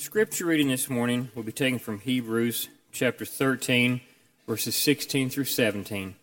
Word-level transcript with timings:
Scripture 0.00 0.46
reading 0.46 0.68
this 0.68 0.88
morning 0.88 1.28
will 1.34 1.42
be 1.42 1.50
taken 1.50 1.80
from 1.80 1.98
Hebrews 1.98 2.68
chapter 2.92 3.24
13, 3.24 4.00
verses 4.46 4.76
16 4.76 5.28
through 5.28 5.46
17. 5.46 6.14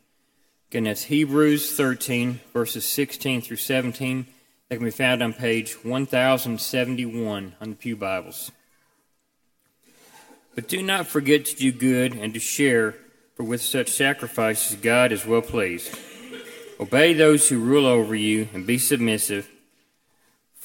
Again, 0.71 0.85
that's 0.85 1.03
Hebrews 1.03 1.75
13, 1.75 2.39
verses 2.53 2.85
16 2.85 3.41
through 3.41 3.57
17. 3.57 4.27
That 4.69 4.77
can 4.77 4.85
be 4.85 4.91
found 4.91 5.21
on 5.21 5.33
page 5.33 5.73
1071 5.83 7.55
on 7.59 7.69
the 7.69 7.75
Pew 7.75 7.97
Bibles. 7.97 8.49
But 10.55 10.69
do 10.69 10.81
not 10.81 11.05
forget 11.05 11.43
to 11.47 11.55
do 11.57 11.73
good 11.73 12.13
and 12.13 12.33
to 12.33 12.39
share, 12.39 12.95
for 13.35 13.43
with 13.43 13.61
such 13.61 13.91
sacrifices 13.91 14.77
God 14.77 15.11
is 15.11 15.25
well 15.25 15.41
pleased. 15.41 15.93
Obey 16.79 17.11
those 17.11 17.49
who 17.49 17.59
rule 17.59 17.85
over 17.85 18.15
you 18.15 18.47
and 18.53 18.65
be 18.65 18.77
submissive, 18.77 19.49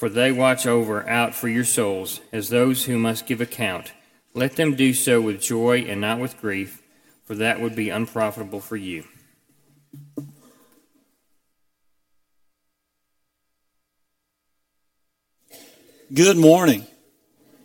for 0.01 0.09
they 0.09 0.31
watch 0.31 0.65
over 0.65 1.07
out 1.07 1.35
for 1.35 1.47
your 1.47 1.63
souls 1.63 2.21
as 2.31 2.49
those 2.49 2.85
who 2.85 2.97
must 2.97 3.27
give 3.27 3.39
account. 3.39 3.91
Let 4.33 4.55
them 4.55 4.73
do 4.73 4.95
so 4.95 5.21
with 5.21 5.39
joy 5.39 5.81
and 5.81 6.01
not 6.01 6.17
with 6.17 6.41
grief, 6.41 6.81
for 7.23 7.35
that 7.35 7.61
would 7.61 7.75
be 7.75 7.91
unprofitable 7.91 8.61
for 8.61 8.75
you. 8.75 9.03
Good 16.11 16.37
morning. 16.37 16.87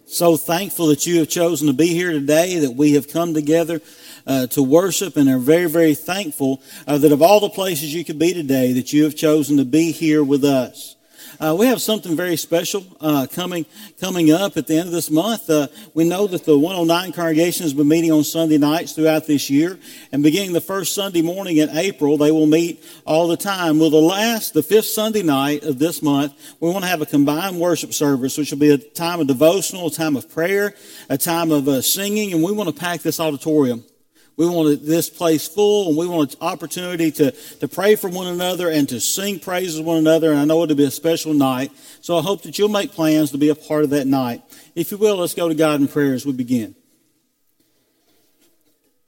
So 0.05 0.37
thankful 0.37 0.89
that 0.89 1.06
you 1.06 1.20
have 1.20 1.30
chosen 1.30 1.69
to 1.69 1.73
be 1.73 1.87
here 1.87 2.12
today, 2.12 2.59
that 2.59 2.73
we 2.73 2.92
have 2.92 3.11
come 3.11 3.33
together 3.33 3.80
uh, 4.27 4.47
to 4.48 4.62
worship, 4.62 5.16
and 5.16 5.27
are 5.30 5.39
very, 5.39 5.70
very 5.70 5.95
thankful 5.95 6.61
uh, 6.87 6.98
that 6.98 7.12
of 7.12 7.23
all 7.23 7.41
the 7.41 7.48
places 7.48 7.95
you 7.95 8.05
could 8.05 8.19
be 8.19 8.34
today, 8.34 8.75
that 8.75 8.92
you 8.92 9.05
have 9.05 9.16
chosen 9.16 9.56
to 9.56 9.64
be 9.64 9.91
here 9.91 10.23
with 10.23 10.45
us. 10.45 10.95
Uh, 11.39 11.55
we 11.59 11.67
have 11.67 11.83
something 11.83 12.17
very 12.17 12.37
special 12.37 12.85
uh, 13.01 13.27
coming 13.31 13.67
coming 14.01 14.31
up 14.31 14.57
at 14.57 14.67
the 14.67 14.77
end 14.77 14.87
of 14.87 14.93
this 14.93 15.11
month. 15.11 15.51
Uh, 15.51 15.67
we 15.93 16.05
know 16.05 16.27
that 16.27 16.45
the 16.45 16.59
109 16.59 17.12
congregation 17.12 17.65
has 17.65 17.75
been 17.75 17.89
meeting 17.89 18.11
on 18.11 18.25
Sunday 18.25 18.59
nights 18.59 18.93
throughout 18.93 19.27
this 19.27 19.51
year, 19.51 19.78
and 20.12 20.23
beginning 20.23 20.53
the 20.53 20.61
first 20.61 20.95
Sunday 20.95 21.23
morning 21.23 21.59
in 21.59 21.69
April, 21.70 22.17
they 22.17 22.31
will 22.31 22.47
meet 22.47 22.83
all 23.05 23.28
the 23.28 23.37
time. 23.37 23.78
Well, 23.78 23.91
the 23.91 23.97
last, 23.97 24.55
the 24.55 24.62
fifth 24.62 24.87
Sunday 24.87 25.23
night 25.23 25.62
of 25.65 25.78
this 25.78 26.03
month, 26.03 26.33
we 26.61 26.70
want 26.70 26.84
to 26.84 26.89
have 26.89 27.03
a 27.03 27.06
combined 27.06 27.61
worship 27.61 27.93
service, 27.93 28.39
which 28.39 28.50
will 28.50 28.59
be 28.59 28.71
a 28.71 28.78
time 28.78 29.21
of 29.21 29.27
devotional, 29.27 29.89
a 29.89 29.91
time 29.91 30.17
of 30.17 30.31
prayer, 30.31 30.75
a 31.11 31.19
time 31.19 31.50
of 31.50 31.69
uh, 31.69 31.83
singing, 31.83 32.33
and 32.33 32.43
we 32.43 32.53
want 32.53 32.69
to 32.69 32.75
pack 32.75 33.03
this 33.03 33.21
auditorium. 33.21 33.84
We 34.37 34.47
want 34.47 34.84
this 34.84 35.09
place 35.09 35.48
full 35.48 35.89
and 35.89 35.97
we 35.97 36.06
want 36.06 36.34
an 36.34 36.41
opportunity 36.42 37.11
to, 37.12 37.31
to 37.31 37.69
pray 37.69 37.97
for 37.97 38.11
one 38.11 38.27
another 38.27 38.70
and 38.70 38.87
to 38.91 39.01
sing 39.01 39.39
praises 39.39 39.81
one 39.81 39.97
another. 39.97 40.31
And 40.31 40.39
I 40.39 40.45
know 40.45 40.62
it'll 40.62 40.77
be 40.77 40.84
a 40.84 40.91
special 40.91 41.33
night. 41.33 41.73
So 42.03 42.19
I 42.19 42.23
hope 42.23 42.43
that 42.43 42.59
you'll 42.59 42.69
make 42.69 42.93
plans 42.93 43.31
to 43.31 43.39
be 43.39 43.48
a 43.48 43.55
part 43.55 43.84
of 43.84 43.91
that 43.91 44.06
night. 44.06 44.43
If 44.75 44.91
you 44.93 44.98
will, 44.98 45.17
let's 45.17 45.33
go 45.33 45.48
to 45.48 45.55
God 45.55 45.81
in 45.81 45.89
prayer 45.89 46.12
as 46.12 46.27
we 46.27 46.33
begin. 46.33 46.75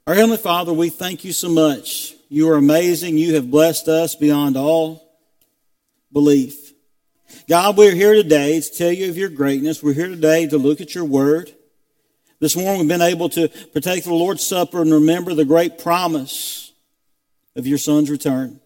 Our 0.07 0.15
Heavenly 0.15 0.37
Father, 0.37 0.73
we 0.73 0.89
thank 0.89 1.23
you 1.23 1.31
so 1.31 1.49
much. 1.49 2.15
You 2.29 2.49
are 2.49 2.55
amazing. 2.55 3.19
You 3.19 3.35
have 3.35 3.51
blessed 3.51 3.87
us 3.87 4.15
beyond 4.15 4.57
all 4.57 5.07
belief. 6.11 6.73
God, 7.47 7.77
we're 7.77 7.93
here 7.93 8.15
today 8.15 8.59
to 8.59 8.71
tell 8.71 8.91
you 8.91 9.09
of 9.09 9.17
your 9.17 9.29
greatness. 9.29 9.83
We're 9.83 9.93
here 9.93 10.07
today 10.07 10.47
to 10.47 10.57
look 10.57 10.81
at 10.81 10.95
your 10.95 11.05
word. 11.05 11.53
This 12.41 12.55
morning 12.55 12.79
we've 12.79 12.87
been 12.87 13.01
able 13.01 13.27
to 13.29 13.49
partake 13.49 13.99
of 13.99 14.05
the 14.05 14.13
Lord's 14.13 14.47
Supper 14.47 14.81
and 14.81 14.93
remember 14.93 15.33
the 15.33 15.43
great 15.43 15.77
promise 15.77 16.71
of 17.57 17.67
your 17.67 17.77
Son's 17.77 18.09
return. 18.09 18.61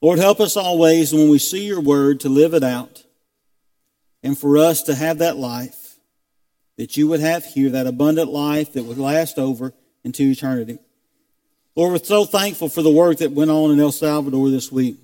Lord, 0.00 0.18
help 0.18 0.40
us 0.40 0.56
always 0.56 1.12
when 1.12 1.28
we 1.28 1.38
see 1.38 1.66
your 1.66 1.80
word 1.80 2.20
to 2.20 2.30
live 2.30 2.54
it 2.54 2.64
out 2.64 3.04
and 4.22 4.38
for 4.38 4.56
us 4.56 4.82
to 4.84 4.94
have 4.94 5.18
that 5.18 5.36
life 5.36 5.96
that 6.78 6.96
you 6.96 7.06
would 7.08 7.20
have 7.20 7.44
here, 7.44 7.68
that 7.68 7.86
abundant 7.86 8.30
life 8.30 8.72
that 8.72 8.84
would 8.84 8.96
last 8.96 9.38
over 9.38 9.74
into 10.02 10.22
eternity. 10.22 10.78
Lord, 11.76 11.92
we're 11.92 11.98
so 11.98 12.24
thankful 12.24 12.70
for 12.70 12.80
the 12.80 12.90
work 12.90 13.18
that 13.18 13.32
went 13.32 13.50
on 13.50 13.72
in 13.72 13.80
El 13.80 13.92
Salvador 13.92 14.48
this 14.48 14.72
week. 14.72 14.96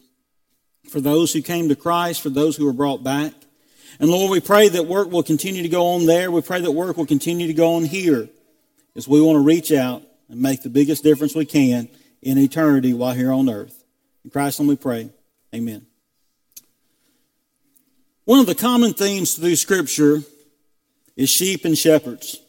For 0.88 1.00
those 1.00 1.34
who 1.34 1.42
came 1.42 1.69
to 1.69 1.76
Christ, 1.76 2.22
for 2.22 2.30
those 2.30 2.56
who 2.56 2.64
were 2.64 2.72
brought 2.72 3.04
back. 3.04 3.32
And 4.00 4.10
Lord, 4.10 4.31
we 4.31 4.41
pray 4.41 4.69
that 4.69 4.87
work 4.87 5.10
will 5.10 5.22
continue 5.22 5.62
to 5.62 5.69
go 5.69 5.88
on 5.88 6.06
there. 6.06 6.31
We 6.31 6.43
pray 6.43 6.60
that 6.60 6.72
work 6.72 6.97
will 6.97 7.06
continue 7.06 7.47
to 7.47 7.55
go 7.55 7.75
on 7.75 7.84
here 7.84 8.28
as 8.97 9.06
we 9.06 9.21
want 9.21 9.37
to 9.37 9.41
reach 9.41 9.72
out 9.72 10.03
and 10.28 10.41
make 10.41 10.62
the 10.62 10.71
biggest 10.71 11.03
difference 11.03 11.34
we 11.34 11.44
can 11.44 11.88
in 12.22 12.38
eternity 12.38 12.93
while 12.93 13.15
here 13.15 13.32
on 13.32 13.49
earth. 13.49 13.84
In 14.25 14.31
Christ 14.31 14.60
we 14.60 14.77
pray. 14.77 15.10
Amen. 15.55 15.87
One 18.25 18.41
of 18.41 18.47
the 18.47 18.55
common 18.55 18.94
themes 18.94 19.34
through 19.34 19.56
Scripture 19.56 20.22
is 21.16 21.28
sheep 21.28 21.65
and 21.65 21.76
shepherds. 21.76 22.41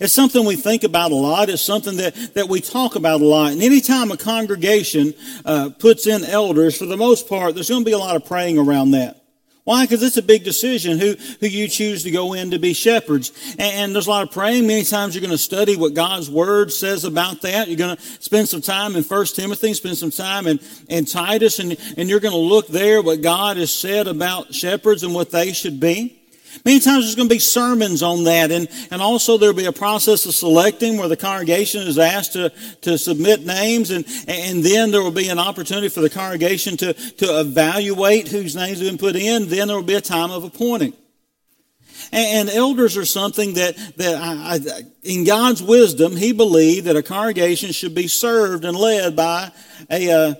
It's 0.00 0.12
something 0.12 0.44
we 0.44 0.56
think 0.56 0.84
about 0.84 1.10
a 1.10 1.14
lot. 1.14 1.48
It's 1.48 1.62
something 1.62 1.96
that, 1.96 2.14
that 2.34 2.48
we 2.48 2.60
talk 2.60 2.96
about 2.96 3.20
a 3.20 3.24
lot. 3.24 3.52
And 3.52 3.62
anytime 3.62 4.10
a 4.10 4.16
congregation 4.16 5.14
uh, 5.44 5.70
puts 5.78 6.06
in 6.06 6.24
elders, 6.24 6.78
for 6.78 6.86
the 6.86 6.96
most 6.96 7.28
part, 7.28 7.54
there's 7.54 7.68
going 7.68 7.82
to 7.82 7.84
be 7.84 7.92
a 7.92 7.98
lot 7.98 8.16
of 8.16 8.24
praying 8.24 8.58
around 8.58 8.92
that. 8.92 9.22
Why? 9.66 9.82
Because 9.82 10.04
it's 10.04 10.16
a 10.16 10.22
big 10.22 10.44
decision 10.44 10.96
who, 11.00 11.16
who 11.40 11.48
you 11.48 11.66
choose 11.66 12.04
to 12.04 12.12
go 12.12 12.34
in 12.34 12.52
to 12.52 12.58
be 12.60 12.72
shepherds. 12.72 13.32
And, 13.58 13.62
and 13.62 13.94
there's 13.94 14.06
a 14.06 14.10
lot 14.10 14.22
of 14.22 14.30
praying. 14.32 14.68
Many 14.68 14.84
times 14.84 15.12
you're 15.12 15.22
going 15.22 15.32
to 15.32 15.38
study 15.38 15.74
what 15.74 15.92
God's 15.92 16.30
Word 16.30 16.72
says 16.72 17.02
about 17.02 17.42
that. 17.42 17.66
You're 17.66 17.76
going 17.76 17.96
to 17.96 18.02
spend 18.22 18.48
some 18.48 18.60
time 18.60 18.94
in 18.94 19.02
First 19.02 19.34
Timothy, 19.34 19.74
spend 19.74 19.98
some 19.98 20.12
time 20.12 20.46
in, 20.46 20.60
in 20.88 21.04
Titus, 21.04 21.58
and, 21.58 21.76
and 21.96 22.08
you're 22.08 22.20
going 22.20 22.30
to 22.30 22.38
look 22.38 22.68
there 22.68 23.02
what 23.02 23.22
God 23.22 23.56
has 23.56 23.72
said 23.72 24.06
about 24.06 24.54
shepherds 24.54 25.02
and 25.02 25.12
what 25.12 25.32
they 25.32 25.52
should 25.52 25.80
be. 25.80 26.16
Many 26.64 26.80
times 26.80 27.04
there's 27.04 27.14
going 27.14 27.28
to 27.28 27.34
be 27.34 27.40
sermons 27.40 28.02
on 28.02 28.24
that, 28.24 28.50
and, 28.50 28.68
and 28.90 29.02
also 29.02 29.38
there'll 29.38 29.54
be 29.54 29.66
a 29.66 29.72
process 29.72 30.26
of 30.26 30.34
selecting 30.34 30.96
where 30.96 31.08
the 31.08 31.16
congregation 31.16 31.82
is 31.82 31.98
asked 31.98 32.32
to, 32.32 32.50
to 32.82 32.98
submit 32.98 33.44
names, 33.44 33.90
and, 33.90 34.04
and 34.26 34.64
then 34.64 34.90
there 34.90 35.02
will 35.02 35.10
be 35.10 35.28
an 35.28 35.38
opportunity 35.38 35.88
for 35.88 36.00
the 36.00 36.10
congregation 36.10 36.76
to, 36.78 36.92
to 36.92 37.40
evaluate 37.40 38.28
whose 38.28 38.56
names 38.56 38.78
have 38.78 38.88
been 38.88 38.98
put 38.98 39.16
in. 39.16 39.48
Then 39.48 39.68
there 39.68 39.76
will 39.76 39.84
be 39.84 39.94
a 39.94 40.00
time 40.00 40.30
of 40.30 40.44
appointing. 40.44 40.94
And, 42.12 42.48
elders 42.48 42.96
are 42.96 43.04
something 43.04 43.54
that, 43.54 43.76
that 43.96 44.14
I, 44.14 44.54
I, 44.54 44.82
in 45.02 45.24
God's 45.24 45.62
wisdom, 45.62 46.16
He 46.16 46.32
believed 46.32 46.86
that 46.86 46.96
a 46.96 47.02
congregation 47.02 47.72
should 47.72 47.94
be 47.94 48.08
served 48.08 48.64
and 48.64 48.76
led 48.76 49.16
by 49.16 49.50
a 49.90 50.10
uh, 50.10 50.34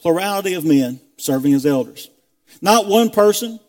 plurality 0.00 0.54
of 0.54 0.64
men 0.64 1.00
serving 1.16 1.52
as 1.54 1.66
elders. 1.66 2.10
Not 2.60 2.86
one 2.86 3.10
person, 3.10 3.60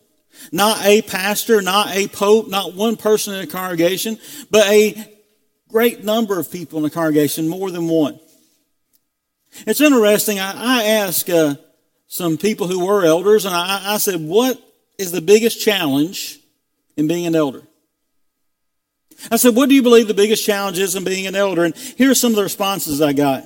not 0.52 0.84
a 0.84 1.02
pastor, 1.02 1.60
not 1.62 1.94
a 1.94 2.08
pope, 2.08 2.48
not 2.48 2.74
one 2.74 2.96
person 2.96 3.34
in 3.34 3.40
a 3.40 3.46
congregation, 3.46 4.18
but 4.50 4.66
a 4.66 5.12
great 5.68 6.04
number 6.04 6.38
of 6.38 6.50
people 6.50 6.78
in 6.78 6.82
the 6.84 6.90
congregation, 6.90 7.48
more 7.48 7.70
than 7.70 7.88
one. 7.88 8.18
It's 9.66 9.80
interesting. 9.80 10.38
I, 10.38 10.52
I 10.80 10.84
asked 10.84 11.30
uh, 11.30 11.56
some 12.06 12.36
people 12.36 12.66
who 12.66 12.84
were 12.84 13.04
elders, 13.04 13.44
and 13.44 13.54
I, 13.54 13.94
I 13.94 13.98
said, 13.98 14.20
What 14.20 14.60
is 14.98 15.12
the 15.12 15.20
biggest 15.20 15.60
challenge 15.60 16.38
in 16.96 17.08
being 17.08 17.26
an 17.26 17.34
elder? 17.34 17.62
I 19.30 19.36
said, 19.36 19.54
What 19.54 19.68
do 19.68 19.74
you 19.74 19.82
believe 19.82 20.08
the 20.08 20.14
biggest 20.14 20.44
challenge 20.44 20.78
is 20.78 20.94
in 20.94 21.04
being 21.04 21.26
an 21.26 21.34
elder? 21.34 21.64
And 21.64 21.74
here 21.74 22.10
are 22.10 22.14
some 22.14 22.32
of 22.32 22.36
the 22.36 22.42
responses 22.42 23.00
I 23.00 23.12
got. 23.12 23.44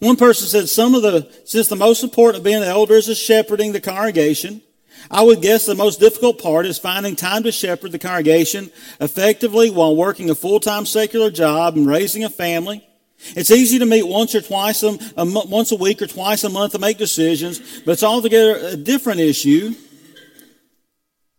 One 0.00 0.16
person 0.16 0.48
said, 0.48 0.68
Some 0.68 0.94
of 0.94 1.02
the, 1.02 1.30
since 1.44 1.68
the 1.68 1.76
most 1.76 2.02
important 2.02 2.38
of 2.38 2.44
being 2.44 2.56
an 2.56 2.64
elder 2.64 2.94
is 2.94 3.18
shepherding 3.18 3.72
the 3.72 3.80
congregation, 3.80 4.62
I 5.10 5.22
would 5.22 5.42
guess 5.42 5.66
the 5.66 5.74
most 5.74 6.00
difficult 6.00 6.42
part 6.42 6.66
is 6.66 6.78
finding 6.78 7.16
time 7.16 7.42
to 7.44 7.52
shepherd 7.52 7.92
the 7.92 7.98
congregation 7.98 8.70
effectively 9.00 9.70
while 9.70 9.94
working 9.94 10.30
a 10.30 10.34
full-time 10.34 10.86
secular 10.86 11.30
job 11.30 11.76
and 11.76 11.86
raising 11.86 12.24
a 12.24 12.30
family. 12.30 12.86
It's 13.34 13.50
easy 13.50 13.78
to 13.78 13.86
meet 13.86 14.06
once 14.06 14.34
or 14.34 14.42
twice 14.42 14.82
a, 14.82 14.98
a, 15.16 15.24
once 15.24 15.72
a 15.72 15.76
week 15.76 16.02
or 16.02 16.06
twice 16.06 16.44
a 16.44 16.48
month 16.48 16.72
to 16.72 16.78
make 16.78 16.98
decisions, 16.98 17.80
but 17.80 17.92
it's 17.92 18.02
altogether 18.02 18.56
a 18.56 18.76
different 18.76 19.20
issue 19.20 19.74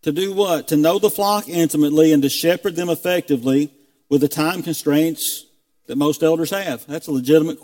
to 0.02 0.12
do 0.12 0.34
what? 0.34 0.70
To 0.70 0.78
know 0.78 1.00
the 1.00 1.10
flock 1.10 1.50
intimately 1.50 2.14
and 2.14 2.24
to 2.24 2.30
shepherd 2.30 2.76
them 2.76 2.90
effectively 2.90 3.74
with 4.10 4.22
the 4.22 4.28
time 4.28 4.64
constraints 4.64 5.46
that 5.88 5.98
most 5.98 6.24
elders 6.24 6.52
have. 6.52 6.86
That's 6.88 7.08
a 7.08 7.12
legitimate 7.12 7.60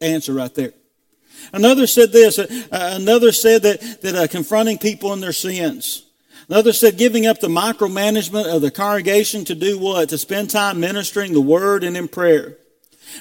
answer 0.00 0.32
right 0.32 0.54
there. 0.54 0.72
Another 1.52 1.86
said 1.86 2.12
this. 2.12 2.38
Uh, 2.38 2.46
another 2.70 3.32
said 3.32 3.62
that, 3.62 4.02
that 4.02 4.14
uh, 4.14 4.26
confronting 4.26 4.78
people 4.78 5.12
in 5.12 5.20
their 5.20 5.32
sins. 5.32 6.04
Another 6.48 6.72
said 6.72 6.96
giving 6.96 7.26
up 7.26 7.40
the 7.40 7.48
micromanagement 7.48 8.54
of 8.54 8.62
the 8.62 8.70
congregation 8.70 9.44
to 9.44 9.54
do 9.54 9.78
what? 9.78 10.08
To 10.08 10.18
spend 10.18 10.50
time 10.50 10.80
ministering 10.80 11.32
the 11.32 11.40
word 11.40 11.84
and 11.84 11.96
in 11.96 12.08
prayer. 12.08 12.56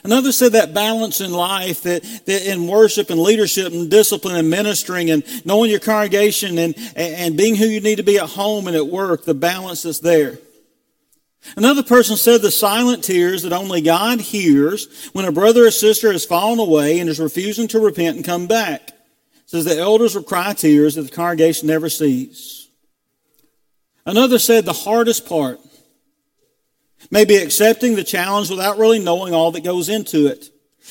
Another 0.04 0.32
said 0.32 0.52
that 0.54 0.74
balance 0.74 1.22
in 1.22 1.32
life, 1.32 1.84
that, 1.84 2.04
that 2.26 2.46
in 2.46 2.68
worship 2.68 3.10
and 3.10 3.20
leadership 3.20 3.74
and 3.74 3.90
discipline 3.90 4.36
and 4.36 4.50
ministering 4.50 5.10
and 5.10 5.24
knowing 5.46 5.72
your 5.72 5.80
congregation 5.80 6.58
and, 6.58 6.76
and 6.96 7.38
being 7.38 7.56
who 7.56 7.66
you 7.66 7.82
need 7.82 7.96
to 7.96 8.04
be 8.04 8.18
at 8.18 8.30
home 8.30 8.68
and 8.68 8.76
at 8.76 8.88
work, 8.88 9.26
the 9.26 9.34
balance 9.34 9.86
is 9.86 10.00
there. 10.02 10.40
Another 11.56 11.84
person 11.84 12.18
said 12.18 12.42
the 12.42 12.52
silent 12.52 13.04
tears 13.04 13.44
that 13.44 13.54
only 13.54 13.82
God 13.82 14.20
hears 14.20 15.10
when 15.14 15.26
a 15.26 15.32
brother 15.32 15.66
or 15.66 15.72
sister 15.72 16.12
has 16.12 16.26
fallen 16.26 16.60
away 16.60 17.00
and 17.00 17.10
is 17.10 17.20
refusing 17.20 17.68
to 17.70 17.80
repent 17.80 18.18
and 18.18 18.26
come 18.26 18.48
back. 18.48 18.92
Says 19.46 19.66
the 19.66 19.78
elders 19.78 20.14
will 20.14 20.24
cry 20.24 20.54
tears 20.54 20.96
that 20.96 21.04
the 21.04 21.16
congregation 21.16 21.68
never 21.68 21.90
sees. 21.90 22.68
Another 24.06 24.40
said 24.40 24.66
the 24.66 24.74
hardest 24.74 25.28
part 25.28 25.60
may 27.10 27.26
be 27.26 27.38
accepting 27.38 27.96
the 27.96 28.04
challenge 28.04 28.50
without 28.50 28.78
really 28.78 29.00
knowing 29.00 29.34
all 29.34 29.52
that 29.52 29.64
goes 29.64 29.90
into 29.90 30.28
it. 30.28 30.50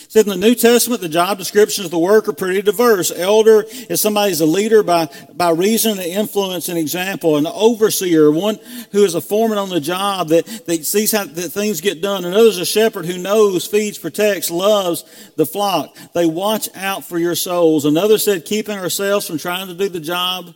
Said 0.09 0.27
in 0.27 0.31
the 0.31 0.47
New 0.47 0.55
Testament, 0.55 1.01
the 1.01 1.09
job 1.09 1.39
descriptions 1.39 1.87
of 1.87 1.91
the 1.91 1.99
work 1.99 2.29
are 2.29 2.33
pretty 2.33 2.63
diverse. 2.63 3.11
Elder 3.11 3.65
is 3.91 4.01
somebody 4.01 4.31
who's 4.31 4.41
a 4.41 4.47
leader 4.47 4.83
by, 4.83 5.09
by 5.33 5.51
reason 5.51 5.93
and 5.93 6.01
influence 6.01 6.69
and 6.69 6.79
example. 6.79 7.37
An 7.37 7.47
overseer, 7.47 8.31
one 8.31 8.59
who 8.93 9.05
is 9.05 9.15
a 9.15 9.21
foreman 9.21 9.59
on 9.59 9.69
the 9.69 9.81
job 9.81 10.29
that, 10.29 10.47
that 10.67 10.87
sees 10.87 11.13
how 11.13 11.25
that 11.25 11.51
things 11.51 11.81
get 11.81 12.03
done. 12.03 12.25
Another 12.25 12.49
is 12.49 12.59
a 12.59 12.67
shepherd 12.67 13.07
who 13.07 13.19
knows, 13.19 13.67
feeds, 13.67 13.99
protects, 13.99 14.51
loves 14.51 15.05
the 15.37 15.47
flock. 15.47 15.97
They 16.15 16.27
watch 16.27 16.69
out 16.77 17.05
for 17.05 17.19
your 17.19 17.35
souls. 17.35 17.85
Another 17.85 18.19
said, 18.19 18.45
keeping 18.45 18.79
ourselves 18.79 19.27
from 19.27 19.39
trying 19.39 19.67
to 19.69 19.75
do 19.75 19.89
the 19.89 20.01
job 20.01 20.55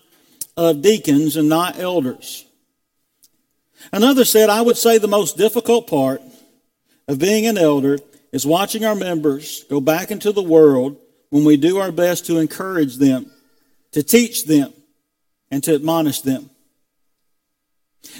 of 0.56 0.82
deacons 0.82 1.36
and 1.36 1.48
not 1.48 1.78
elders. 1.78 2.44
Another 3.92 4.24
said, 4.24 4.50
I 4.50 4.60
would 4.60 4.76
say 4.76 4.98
the 4.98 5.08
most 5.08 5.36
difficult 5.36 5.88
part 5.88 6.22
of 7.08 7.18
being 7.18 7.46
an 7.46 7.58
elder 7.58 7.98
is 8.32 8.46
watching 8.46 8.84
our 8.84 8.94
members 8.94 9.64
go 9.64 9.80
back 9.80 10.10
into 10.10 10.32
the 10.32 10.42
world 10.42 10.96
when 11.30 11.44
we 11.44 11.56
do 11.56 11.78
our 11.78 11.92
best 11.92 12.26
to 12.26 12.38
encourage 12.38 12.96
them, 12.96 13.30
to 13.92 14.02
teach 14.02 14.46
them, 14.46 14.72
and 15.50 15.62
to 15.64 15.74
admonish 15.74 16.20
them. 16.20 16.50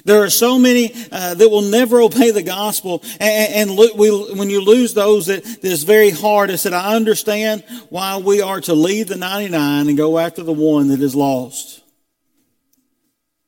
There 0.05 0.23
are 0.23 0.31
so 0.31 0.59
many 0.59 0.93
uh, 1.11 1.35
that 1.35 1.49
will 1.49 1.63
never 1.63 2.01
obey 2.01 2.31
the 2.33 2.43
gospel, 2.43 3.03
and, 3.19 3.55
and 3.55 3.71
lo- 3.71 3.95
we, 3.97 4.11
when 4.35 4.51
you 4.51 4.61
lose 4.61 4.93
those, 4.95 5.27
that, 5.27 5.43
that 5.43 5.65
is 5.65 5.85
very 5.85 6.11
hard. 6.11 6.51
I 6.51 6.57
said, 6.57 6.73
I 6.73 6.95
understand 6.95 7.65
why 7.89 8.19
we 8.19 8.43
are 8.43 8.61
to 8.63 8.75
leave 8.75 9.09
the 9.09 9.17
99 9.17 9.89
and 9.89 9.97
go 9.97 10.19
after 10.19 10.43
the 10.43 10.53
one 10.53 10.89
that 10.89 11.01
is 11.01 11.15
lost. 11.15 11.83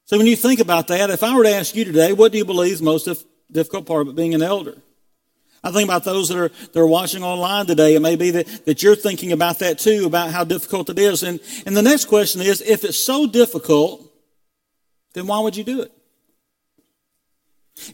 So 0.07 0.17
when 0.17 0.27
you 0.27 0.37
think 0.37 0.61
about 0.61 0.89
that, 0.89 1.11
if 1.11 1.23
I 1.23 1.37
were 1.37 1.45
to 1.45 1.55
ask 1.55 1.75
you 1.75 1.85
today, 1.85 2.13
what 2.13 2.33
do 2.33 2.39
you 2.39 2.45
believe 2.45 2.73
is 2.73 2.79
the 2.79 2.85
most 2.85 3.09
difficult 3.51 3.87
part 3.87 4.09
of 4.09 4.17
being 4.17 4.35
an 4.35 4.43
elder? 4.43 4.77
I 5.65 5.71
think 5.71 5.89
about 5.89 6.05
those 6.05 6.29
that 6.29 6.39
are, 6.39 6.49
that 6.49 6.77
are 6.77 6.87
watching 6.87 7.23
online 7.23 7.67
today. 7.67 7.95
It 7.95 8.01
may 8.01 8.17
be 8.17 8.33
that, 8.33 8.67
that 8.67 8.83
you're 8.83 8.97
thinking 8.97 9.31
about 9.31 9.61
that 9.61 9.79
too, 9.79 10.07
about 10.07 10.31
how 10.31 10.43
difficult 10.43 10.91
it 10.91 10.99
is. 10.99 11.23
And, 11.23 11.39
and 11.67 11.77
the 11.77 11.83
next 11.83 12.07
question 12.07 12.41
is, 12.41 12.61
if 12.61 12.85
it's 12.85 12.99
so 12.99 13.27
difficult, 13.27 14.13
then 15.15 15.27
why 15.27 15.39
would 15.39 15.57
you 15.57 15.63
do 15.63 15.83
it? 15.83 15.93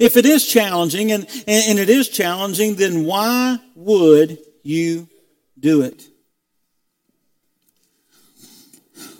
If 0.00 0.16
it 0.16 0.24
is 0.24 0.46
challenging, 0.46 1.12
and, 1.12 1.24
and, 1.46 1.64
and 1.68 1.78
it 1.78 1.90
is 1.90 2.08
challenging, 2.08 2.76
then 2.76 3.04
why 3.04 3.58
would 3.74 4.38
you 4.62 5.08
do 5.58 5.82
it? 5.82 6.08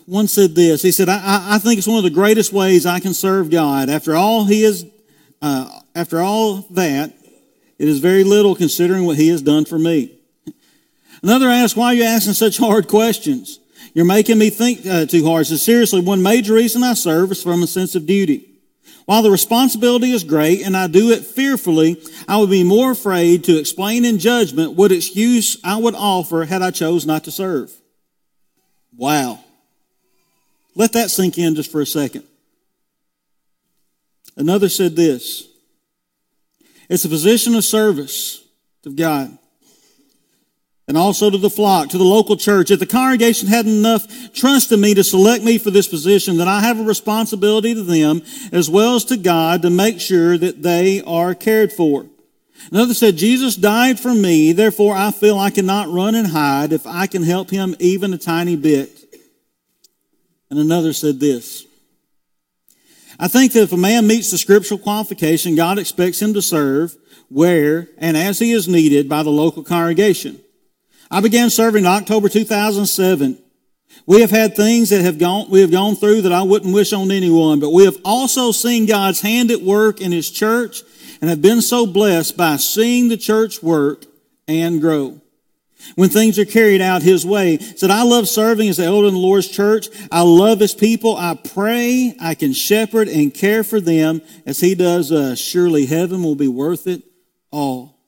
One 0.07 0.27
said 0.27 0.55
this. 0.55 0.81
He 0.81 0.91
said, 0.91 1.11
I, 1.11 1.55
I 1.55 1.59
think 1.59 1.79
it's 1.79 1.87
one 1.87 1.99
of 1.99 2.03
the 2.03 2.11
greatest 2.11 2.51
ways 2.51 2.87
I 2.87 2.99
can 2.99 3.13
serve 3.13 3.51
God. 3.51 3.91
After 3.91 4.15
all 4.15 4.47
he 4.47 4.65
is, 4.65 4.87
uh, 5.43 5.81
after 5.95 6.21
all 6.21 6.63
that, 6.71 7.13
it 7.79 7.89
is 7.89 8.01
very 8.01 8.25
little 8.25 8.55
considering 8.55 9.05
what 9.05 9.17
he 9.17 9.29
has 9.29 9.43
done 9.43 9.65
for 9.65 9.79
me. 9.79 10.15
Another 11.23 11.49
asked, 11.49 11.77
why 11.77 11.87
are 11.87 11.95
you 11.95 12.05
asking 12.05 12.35
such 12.35 12.59
hard 12.59 12.89
questions? 12.89 13.59
You're 13.95 14.05
making 14.05 14.39
me 14.39 14.51
think 14.51 14.87
uh, 14.87 15.07
too 15.07 15.25
hard. 15.25 15.47
So 15.47 15.57
seriously, 15.57 16.01
one 16.01 16.23
major 16.23 16.55
reason 16.55 16.83
I 16.83 16.95
serve 16.95 17.33
is 17.33 17.43
from 17.43 17.63
a 17.63 17.67
sense 17.67 17.95
of 17.95 18.07
duty. 18.07 18.45
While 19.07 19.23
the 19.23 19.31
responsibility 19.31 20.13
is 20.13 20.23
great 20.23 20.65
and 20.65 20.77
I 20.77 20.87
do 20.87 21.11
it 21.11 21.25
fearfully, 21.25 22.01
I 22.29 22.37
would 22.37 22.51
be 22.51 22.63
more 22.63 22.91
afraid 22.91 23.45
to 23.45 23.59
explain 23.59 24.05
in 24.05 24.19
judgment 24.19 24.75
what 24.75 24.93
excuse 24.93 25.57
I 25.65 25.79
would 25.79 25.95
offer 25.95 26.45
had 26.45 26.61
I 26.61 26.71
chose 26.71 27.07
not 27.07 27.25
to 27.25 27.31
serve. 27.31 27.73
Wow. 28.97 29.41
Let 30.75 30.93
that 30.93 31.11
sink 31.11 31.39
in 31.39 31.55
just 31.55 31.73
for 31.73 31.81
a 31.81 31.87
second. 31.87 32.25
Another 34.37 34.69
said 34.69 34.95
this. 34.95 35.48
It's 36.89 37.05
a 37.05 37.09
position 37.09 37.55
of 37.55 37.65
service 37.65 38.43
to 38.83 38.91
God 38.91 39.37
and 40.89 40.97
also 40.97 41.29
to 41.29 41.37
the 41.37 41.51
flock, 41.51 41.91
to 41.91 41.99
the 41.99 42.05
local 42.05 42.37
church. 42.37 42.71
If 42.71 42.81
the 42.81 42.87
congregation 42.87 43.47
had 43.47 43.67
enough 43.67 44.33
trust 44.33 44.73
in 44.73 44.81
me 44.81 44.95
to 44.95 45.05
select 45.05 45.45
me 45.45 45.59
for 45.59 45.71
this 45.71 45.87
position, 45.87 46.39
then 46.39 46.49
I 46.49 46.61
have 46.61 46.81
a 46.81 46.85
responsibility 46.85 47.75
to 47.75 47.83
them 47.83 48.23
as 48.53 48.71
well 48.71 48.97
as 48.97 49.05
to 49.07 49.19
God 49.19 49.63
to 49.63 49.71
make 49.71 50.01
sure 50.01 50.39
that 50.39 50.63
they 50.63 51.03
are 51.03 51.35
cared 51.35 51.73
for. 51.73 52.07
Another 52.73 52.95
said, 52.95 53.17
Jesus 53.17 53.55
died 53.55 54.01
for 54.01 54.15
me, 54.15 54.53
therefore 54.53 54.95
I 54.97 55.11
feel 55.11 55.39
I 55.39 55.51
cannot 55.51 55.91
run 55.91 56.15
and 56.15 56.29
hide 56.29 56.73
if 56.73 56.87
I 56.87 57.07
can 57.07 57.23
help 57.23 57.51
him 57.51 57.77
even 57.79 58.15
a 58.15 58.19
tiny 58.19 58.57
bit. 58.57 58.91
And 60.51 60.59
another 60.59 60.95
said 60.95 61.21
this, 61.21 61.67
I 63.19 63.29
think 63.29 63.53
that 63.53 63.63
if 63.63 63.73
a 63.73 63.77
man 63.77 64.07
meets 64.07 64.31
the 64.31 64.39
scriptural 64.39 64.79
qualification, 64.79 65.57
God 65.57 65.79
expects 65.79 66.23
him 66.23 66.35
to 66.35 66.43
serve 66.43 66.97
where 67.29 67.89
and 67.99 68.17
as 68.17 68.39
he 68.39 68.53
is 68.53 68.69
needed 68.69 69.09
by 69.09 69.23
the 69.23 69.31
local 69.31 69.65
congregation. 69.65 70.41
I 71.11 71.21
began 71.21 71.51
serving 71.51 71.85
in 71.85 71.91
October 71.91 72.29
2007. 72.29 73.39
We 74.07 74.21
have 74.21 74.31
had 74.31 74.55
things 74.55 74.91
that 74.91 75.03
have 75.03 75.19
gone, 75.19 75.51
we 75.51 75.61
have 75.61 75.71
gone 75.71 75.97
through 75.97 76.23
that 76.23 76.33
I 76.33 76.43
wouldn't 76.43 76.73
wish 76.73 76.93
on 76.93 77.11
anyone, 77.11 77.61
but 77.61 77.71
we 77.71 77.85
have 77.85 77.99
also 78.05 78.53
seen 78.53 78.87
God's 78.87 79.21
hand 79.21 79.51
at 79.51 79.63
work 79.63 80.01
in 80.01 80.13
His 80.13 80.31
church 80.31 80.83
and 81.21 81.29
have 81.29 81.43
been 81.43 81.61
so 81.61 81.87
blessed 81.87 82.37
by 82.37 82.57
seeing 82.57 83.09
the 83.09 83.17
church 83.17 83.63
work 83.63 84.05
and 84.47 84.81
grow 84.81 85.21
when 85.95 86.09
things 86.09 86.39
are 86.39 86.45
carried 86.45 86.81
out 86.81 87.03
his 87.03 87.25
way. 87.25 87.59
Said, 87.59 87.91
I 87.91 88.03
love 88.03 88.29
serving 88.29 88.69
as 88.69 88.77
the 88.77 88.85
elder 88.85 89.09
in 89.09 89.15
the 89.15 89.21
Lord's 89.21 89.49
church. 89.49 89.89
I 90.11 90.23
love 90.23 90.61
his 90.61 90.75
people. 90.75 91.17
I 91.17 91.35
pray 91.35 92.15
I 92.21 92.35
can 92.35 92.53
shepherd 92.53 93.09
and 93.09 93.33
care 93.33 93.65
for 93.65 93.81
them 93.81 94.23
as 94.47 94.61
he 94.61 94.75
does 94.75 95.13
us. 95.13 95.33
Uh, 95.33 95.35
surely 95.35 95.87
heaven 95.87 96.23
will 96.23 96.35
be 96.35 96.49
worth 96.49 96.87
it 96.87 97.03
all. 97.51 97.99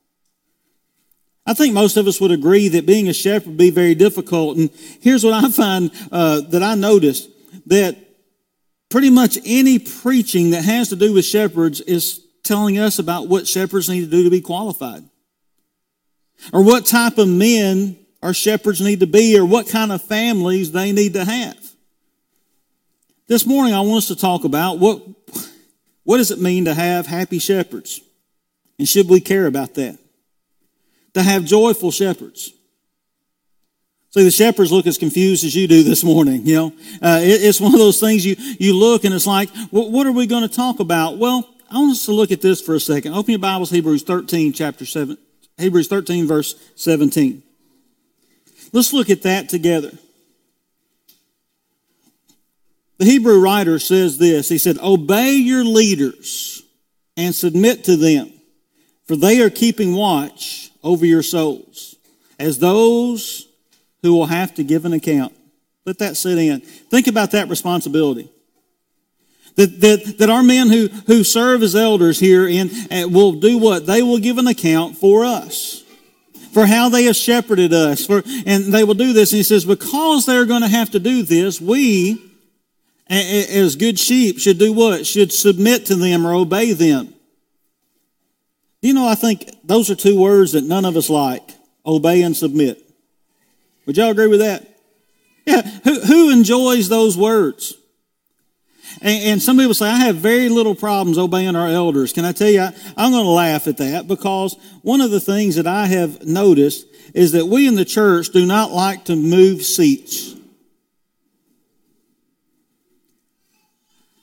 I 1.47 1.55
think 1.55 1.75
most 1.75 1.97
of 1.97 2.07
us 2.07 2.21
would 2.21 2.31
agree 2.31 2.69
that 2.69 2.87
being 2.87 3.09
a 3.09 3.13
shepherd 3.13 3.49
would 3.49 3.57
be 3.57 3.71
very 3.71 3.95
difficult. 3.95 4.57
And 4.57 4.71
here's 5.01 5.25
what 5.25 5.35
I 5.35 5.49
find 5.51 5.91
uh, 6.13 6.43
that 6.43 6.63
I 6.63 6.75
noticed 6.75 7.29
that 7.67 7.97
pretty 8.89 9.11
much 9.11 9.39
any 9.45 9.79
preaching 9.79 10.51
that 10.51 10.65
has 10.65 10.91
to 10.91 10.97
do 10.97 11.13
with 11.13 11.25
shepherds 11.25 11.81
is 11.81 12.25
telling 12.45 12.79
us 12.79 12.99
about 12.99 13.29
what 13.29 13.49
shepherds 13.49 13.89
need 13.89 14.01
to 14.01 14.07
do 14.07 14.25
to 14.25 14.31
be 14.31 14.41
qualified 14.41 15.10
or 16.53 16.63
what 16.63 16.87
type 16.87 17.19
of 17.19 17.29
men 17.29 17.97
our 18.23 18.35
shepherds 18.35 18.81
need 18.81 19.01
to 19.01 19.07
be 19.07 19.39
or 19.39 19.45
what 19.45 19.69
kind 19.69 19.93
of 19.93 20.03
families 20.03 20.73
they 20.73 20.93
need 20.93 21.15
to 21.15 21.25
have. 21.25 21.57
This 23.27 23.47
morning 23.47 23.73
I 23.75 23.81
want 23.81 23.99
us 23.99 24.09
to 24.09 24.17
talk 24.17 24.45
about 24.45 24.79
what, 24.79 25.03
what 26.05 26.19
does 26.19 26.31
it 26.31 26.41
mean 26.41 26.65
to 26.65 26.75
have 26.75 27.07
happy 27.07 27.39
shepherds? 27.39 28.01
And 28.79 28.89
should 28.89 29.09
we 29.09 29.21
care 29.21 29.47
about 29.47 29.75
that? 29.75 29.99
To 31.15 31.23
have 31.23 31.45
joyful 31.45 31.91
shepherds. 31.91 32.53
See, 34.11 34.25
the 34.25 34.31
shepherds 34.33 34.73
look 34.73 34.89
as 34.89 34.99
confused 34.99 35.45
as 35.45 35.55
you 35.55 35.69
do 35.69 35.85
this 35.85 36.03
morning. 36.03 36.45
You 36.45 36.57
know, 36.57 36.67
uh, 37.01 37.21
it, 37.23 37.45
it's 37.45 37.61
one 37.61 37.73
of 37.73 37.79
those 37.79 38.01
things 38.01 38.27
you, 38.27 38.35
you 38.59 38.77
look 38.77 39.05
and 39.05 39.15
it's 39.15 39.27
like, 39.27 39.49
well, 39.71 39.89
what 39.89 40.07
are 40.07 40.13
we 40.13 40.27
going 40.27 40.43
to 40.43 40.55
talk 40.55 40.81
about? 40.81 41.19
Well, 41.19 41.49
I 41.71 41.79
want 41.79 41.93
us 41.93 42.05
to 42.07 42.13
look 42.13 42.33
at 42.33 42.41
this 42.41 42.61
for 42.61 42.75
a 42.75 42.81
second. 42.81 43.15
Open 43.15 43.31
your 43.31 43.39
Bibles, 43.39 43.71
Hebrews 43.71 44.03
13, 44.03 44.53
chapter 44.53 44.85
7, 44.85 45.17
Hebrews 45.61 45.89
13, 45.89 46.27
verse 46.27 46.55
17. 46.77 47.43
Let's 48.73 48.93
look 48.93 49.11
at 49.11 49.23
that 49.23 49.49
together. 49.49 49.93
The 52.99 53.07
Hebrew 53.07 53.41
writer 53.41 53.79
says 53.79 54.19
this 54.19 54.49
He 54.49 54.59
said, 54.59 54.79
Obey 54.79 55.33
your 55.33 55.65
leaders 55.65 56.63
and 57.17 57.35
submit 57.35 57.85
to 57.85 57.97
them, 57.97 58.33
for 59.07 59.17
they 59.17 59.41
are 59.41 59.51
keeping 59.51 59.95
watch 59.95 60.71
over 60.83 61.05
your 61.05 61.23
souls, 61.23 61.97
as 62.39 62.59
those 62.59 63.49
who 64.03 64.15
will 64.15 64.27
have 64.27 64.55
to 64.55 64.65
give 64.65 64.85
an 64.85 64.93
account. 64.93 65.35
Let 65.85 65.99
that 65.99 66.17
sit 66.17 66.39
in. 66.39 66.61
Think 66.61 67.07
about 67.07 67.33
that 67.33 67.49
responsibility. 67.49 68.31
That, 69.57 69.81
that, 69.81 70.19
that 70.19 70.31
our 70.31 70.43
men 70.43 70.69
who, 70.69 70.89
who 71.07 71.25
serve 71.25 71.63
as 71.63 71.75
elders 71.75 72.19
here 72.19 72.49
in, 72.49 72.71
uh, 72.91 73.09
will 73.09 73.33
do 73.33 73.59
what? 73.59 73.87
They 73.87 74.03
will 74.03 74.19
give 74.19 74.39
an 74.39 74.47
account 74.47 74.97
for 74.97 75.25
us. 75.25 75.85
For 76.53 76.67
how 76.67 76.89
they 76.89 77.05
have 77.05 77.17
shepherded 77.17 77.73
us. 77.73 78.07
For, 78.07 78.23
and 78.47 78.73
they 78.73 78.85
will 78.85 78.95
do 78.95 79.13
this. 79.13 79.33
And 79.33 79.39
he 79.39 79.43
says, 79.43 79.65
because 79.65 80.25
they're 80.27 80.47
going 80.47 80.63
to 80.63 80.69
have 80.69 80.91
to 80.91 80.99
do 80.99 81.23
this, 81.23 81.61
we, 81.61 82.23
as 83.09 83.77
good 83.77 83.99
sheep, 83.99 84.39
should 84.39 84.59
do 84.59 84.73
what? 84.73 85.07
Should 85.07 85.33
submit 85.33 85.87
to 85.87 85.97
them 85.97 86.27
or 86.27 86.35
obey 86.35 86.73
them. 86.73 87.13
You 88.83 88.95
know, 88.95 89.07
I 89.07 89.15
think 89.15 89.51
those 89.63 89.91
are 89.91 89.95
two 89.95 90.19
words 90.19 90.53
that 90.53 90.65
none 90.65 90.85
of 90.85 90.97
us 90.97 91.11
like. 91.11 91.43
Obey 91.85 92.23
and 92.23 92.37
submit. 92.37 92.83
Would 93.87 93.97
y'all 93.97 94.11
agree 94.11 94.27
with 94.27 94.41
that? 94.41 94.67
Yeah. 95.47 95.63
Who, 95.85 96.01
who 96.01 96.31
enjoys 96.31 96.89
those 96.89 97.17
words? 97.17 97.75
And, 99.03 99.25
and, 99.25 99.43
some 99.43 99.57
people 99.57 99.73
say, 99.73 99.87
I 99.87 99.97
have 99.97 100.17
very 100.17 100.51
little 100.51 100.75
problems 100.75 101.17
obeying 101.17 101.57
our 101.57 101.69
elders. 101.69 102.13
Can 102.13 102.27
I 102.27 102.33
tell 102.33 102.51
you, 102.51 102.61
I, 102.61 102.75
I'm 102.97 103.13
going 103.13 103.25
to 103.25 103.31
laugh 103.31 103.67
at 103.67 103.79
that 103.79 104.07
because 104.07 104.59
one 104.83 105.01
of 105.01 105.11
the 105.11 105.21
things 105.21 105.57
that 105.57 105.67
I 105.67 105.87
have 105.87 106.27
noticed 106.27 106.87
is 107.15 107.33
that 107.33 107.47
we 107.47 107.67
in 107.67 107.77
the 107.77 107.85
church 107.85 108.29
do 108.29 108.45
not 108.45 108.73
like 108.73 109.07
to 109.07 109.17
move 109.17 109.63
seats. 109.63 110.35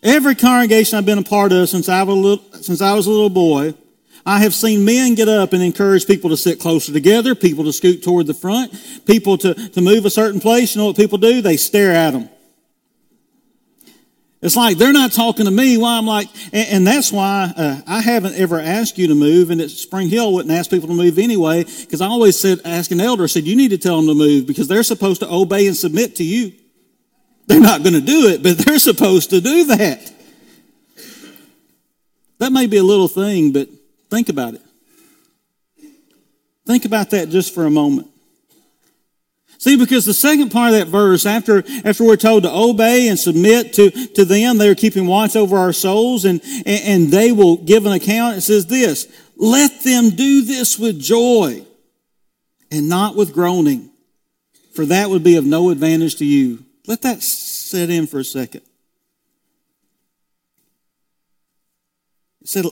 Every 0.03 0.36
congregation 0.36 0.98
I've 0.98 1.05
been 1.05 1.17
a 1.17 1.24
part 1.24 1.51
of 1.51 1.69
since 1.69 1.89
I 1.89 2.03
was 2.03 2.15
a 2.15 2.19
little, 2.19 2.53
since 2.62 2.81
I 2.81 2.93
was 2.93 3.07
a 3.07 3.12
little 3.12 3.31
boy, 3.31 3.74
I 4.27 4.39
have 4.39 4.53
seen 4.53 4.86
men 4.86 5.15
get 5.15 5.27
up 5.27 5.53
and 5.53 5.63
encourage 5.63 6.05
people 6.05 6.29
to 6.29 6.38
sit 6.38 6.60
closer 6.60 6.93
together, 6.93 7.34
people 7.34 7.63
to 7.63 7.74
scoot 7.74 8.03
toward 8.03 8.27
the 8.27 8.34
front, 8.34 8.74
people 9.05 9.38
to, 9.39 9.53
to 9.69 9.81
move 9.81 10.05
a 10.05 10.10
certain 10.10 10.39
place. 10.39 10.75
You 10.75 10.81
know 10.81 10.88
what 10.88 10.98
people 10.98 11.17
do? 11.17 11.41
They 11.41 11.57
stare 11.57 11.93
at 11.93 12.12
them. 12.12 12.29
It's 14.41 14.56
like 14.56 14.77
they're 14.77 14.94
not 14.94 15.12
talking 15.13 15.46
to 15.46 15.51
me. 15.51 15.77
Why 15.77 15.98
I'm 15.98 16.06
like, 16.06 16.27
and, 16.53 16.67
and 16.70 16.88
that's 16.88 17.12
why 17.12 17.51
uh, 17.58 17.82
I 17.88 18.01
haven't 18.01 18.36
ever 18.36 18.60
asked 18.60 18.98
you 18.98 19.08
to 19.08 19.15
move, 19.15 19.50
and 19.50 19.60
at 19.60 19.72
Spring 19.72 20.10
Hill 20.10 20.32
wouldn't 20.34 20.53
ask 20.53 20.70
people 20.70 20.88
to 20.89 20.94
move 20.94 21.17
anyway, 21.17 21.63
because 21.63 22.01
I 22.01 22.08
always 22.08 22.39
said, 22.39 22.60
ask 22.63 22.91
an 22.91 23.01
elder, 23.01 23.24
I 23.24 23.27
said, 23.27 23.46
you 23.46 23.56
need 23.56 23.70
to 23.70 23.77
tell 23.77 23.98
them 23.98 24.08
to 24.08 24.13
move 24.13 24.46
because 24.46 24.67
they're 24.67 24.84
supposed 24.84 25.22
to 25.22 25.32
obey 25.32 25.65
and 25.67 25.75
submit 25.75 26.17
to 26.17 26.24
you. 26.24 26.53
They're 27.48 27.60
not 27.60 27.82
going 27.82 27.96
to 27.96 28.01
do 28.01 28.27
it, 28.27 28.44
but 28.44 28.58
they're 28.65 28.79
supposed 28.79 29.32
to 29.32 29.41
do 29.41 29.65
that. 29.65 30.13
That 32.38 32.51
may 32.51 32.67
be 32.67 32.77
a 32.77 32.84
little 32.84 33.08
thing, 33.08 33.51
but 33.51 33.67
Think 34.10 34.29
about 34.29 34.53
it. 34.53 34.62
Think 36.65 36.86
about 36.86 37.10
that 37.12 37.29
just 37.29 37.53
for 37.53 37.65
a 37.65 37.70
moment. 37.70 38.08
See, 39.67 39.75
because 39.75 40.05
the 40.05 40.13
second 40.13 40.50
part 40.50 40.71
of 40.71 40.79
that 40.79 40.88
verse, 40.88 41.25
after, 41.25 41.62
after 41.83 42.05
we're 42.05 42.15
told 42.15 42.43
to 42.43 42.50
obey 42.50 43.09
and 43.09 43.19
submit 43.19 43.74
to, 43.74 43.89
to 43.89 44.24
them, 44.24 44.57
they're 44.57 44.75
keeping 44.75 45.07
watch 45.07 45.36
over 45.36 45.57
our 45.57 45.74
souls 45.74 46.24
and, 46.24 46.39
and, 46.65 46.81
and 46.86 47.07
they 47.12 47.33
will 47.33 47.57
give 47.57 47.86
an 47.86 47.91
account. 47.91 48.38
It 48.38 48.41
says 48.41 48.67
this, 48.67 49.13
let 49.36 49.81
them 49.81 50.12
do 50.12 50.43
this 50.43 50.79
with 50.79 51.01
joy 51.01 51.65
and 52.71 52.88
not 52.88 53.17
with 53.17 53.33
groaning, 53.33 53.89
for 54.71 54.86
that 54.86 55.09
would 55.09 55.21
be 55.21 55.36
of 55.36 55.43
no 55.43 55.69
advantage 55.69 56.15
to 56.19 56.25
you. 56.25 56.63
Let 56.88 57.01
that 57.01 57.21
set 57.21 57.89
in 57.89 58.07
for 58.07 58.19
a 58.19 58.24
second. 58.24 58.62
It 62.41 62.47
said, 62.47 62.63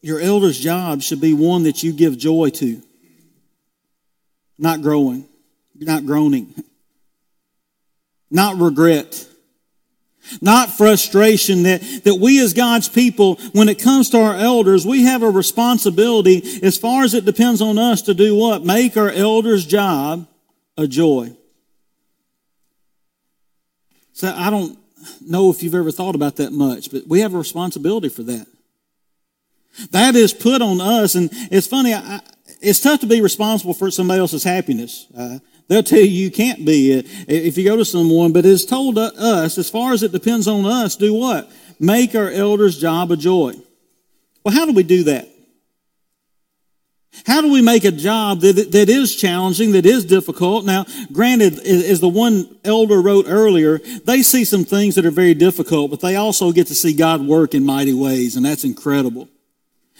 your 0.00 0.20
elder's 0.20 0.58
job 0.58 1.02
should 1.02 1.20
be 1.20 1.34
one 1.34 1.64
that 1.64 1.82
you 1.82 1.92
give 1.92 2.16
joy 2.16 2.48
to, 2.48 2.80
not 4.56 4.80
growing, 4.80 5.28
not 5.80 6.06
groaning, 6.06 6.54
not 8.30 8.56
regret, 8.56 9.26
not 10.40 10.70
frustration 10.70 11.62
that, 11.62 11.80
that 12.04 12.16
we 12.16 12.42
as 12.42 12.52
God's 12.52 12.88
people, 12.88 13.36
when 13.52 13.68
it 13.68 13.78
comes 13.78 14.10
to 14.10 14.18
our 14.18 14.34
elders, 14.34 14.86
we 14.86 15.04
have 15.04 15.22
a 15.22 15.30
responsibility 15.30 16.60
as 16.62 16.76
far 16.76 17.02
as 17.04 17.14
it 17.14 17.24
depends 17.24 17.62
on 17.62 17.78
us 17.78 18.02
to 18.02 18.14
do 18.14 18.34
what? 18.34 18.64
Make 18.64 18.96
our 18.96 19.10
elders' 19.10 19.64
job 19.64 20.28
a 20.76 20.86
joy. 20.86 21.34
So 24.12 24.34
I 24.34 24.50
don't 24.50 24.78
know 25.20 25.50
if 25.50 25.62
you've 25.62 25.74
ever 25.74 25.92
thought 25.92 26.14
about 26.14 26.36
that 26.36 26.52
much, 26.52 26.90
but 26.90 27.06
we 27.06 27.20
have 27.20 27.34
a 27.34 27.38
responsibility 27.38 28.08
for 28.08 28.22
that. 28.24 28.46
That 29.92 30.16
is 30.16 30.32
put 30.32 30.60
on 30.60 30.80
us. 30.80 31.14
And 31.14 31.30
it's 31.32 31.68
funny, 31.68 31.94
I, 31.94 32.20
it's 32.60 32.80
tough 32.80 33.00
to 33.00 33.06
be 33.06 33.20
responsible 33.20 33.74
for 33.74 33.90
somebody 33.90 34.20
else's 34.20 34.42
happiness. 34.42 35.06
Uh, 35.16 35.38
they'll 35.68 35.82
tell 35.82 36.00
you 36.00 36.06
you 36.06 36.30
can't 36.30 36.64
be 36.64 36.92
it 36.92 37.06
if 37.28 37.56
you 37.56 37.64
go 37.64 37.76
to 37.76 37.84
someone, 37.84 38.32
but 38.32 38.44
it's 38.44 38.64
told 38.64 38.98
us, 38.98 39.58
as 39.58 39.70
far 39.70 39.92
as 39.92 40.02
it 40.02 40.12
depends 40.12 40.48
on 40.48 40.66
us, 40.66 40.96
do 40.96 41.14
what? 41.14 41.50
Make 41.78 42.14
our 42.14 42.30
elders' 42.30 42.80
job 42.80 43.12
a 43.12 43.16
joy. 43.16 43.54
Well, 44.44 44.54
how 44.54 44.66
do 44.66 44.72
we 44.72 44.82
do 44.82 45.04
that? 45.04 45.28
How 47.26 47.40
do 47.40 47.50
we 47.50 47.62
make 47.62 47.84
a 47.84 47.90
job 47.90 48.40
that, 48.40 48.70
that 48.72 48.88
is 48.88 49.14
challenging, 49.14 49.72
that 49.72 49.86
is 49.86 50.04
difficult? 50.04 50.64
Now, 50.64 50.86
granted, 51.12 51.58
as 51.58 52.00
the 52.00 52.08
one 52.08 52.56
elder 52.64 53.00
wrote 53.00 53.26
earlier, 53.28 53.78
they 53.78 54.22
see 54.22 54.44
some 54.44 54.64
things 54.64 54.94
that 54.94 55.06
are 55.06 55.10
very 55.10 55.34
difficult, 55.34 55.90
but 55.90 56.00
they 56.00 56.16
also 56.16 56.52
get 56.52 56.66
to 56.68 56.74
see 56.74 56.94
God 56.94 57.26
work 57.26 57.54
in 57.54 57.64
mighty 57.64 57.94
ways, 57.94 58.36
and 58.36 58.44
that's 58.44 58.64
incredible. 58.64 59.28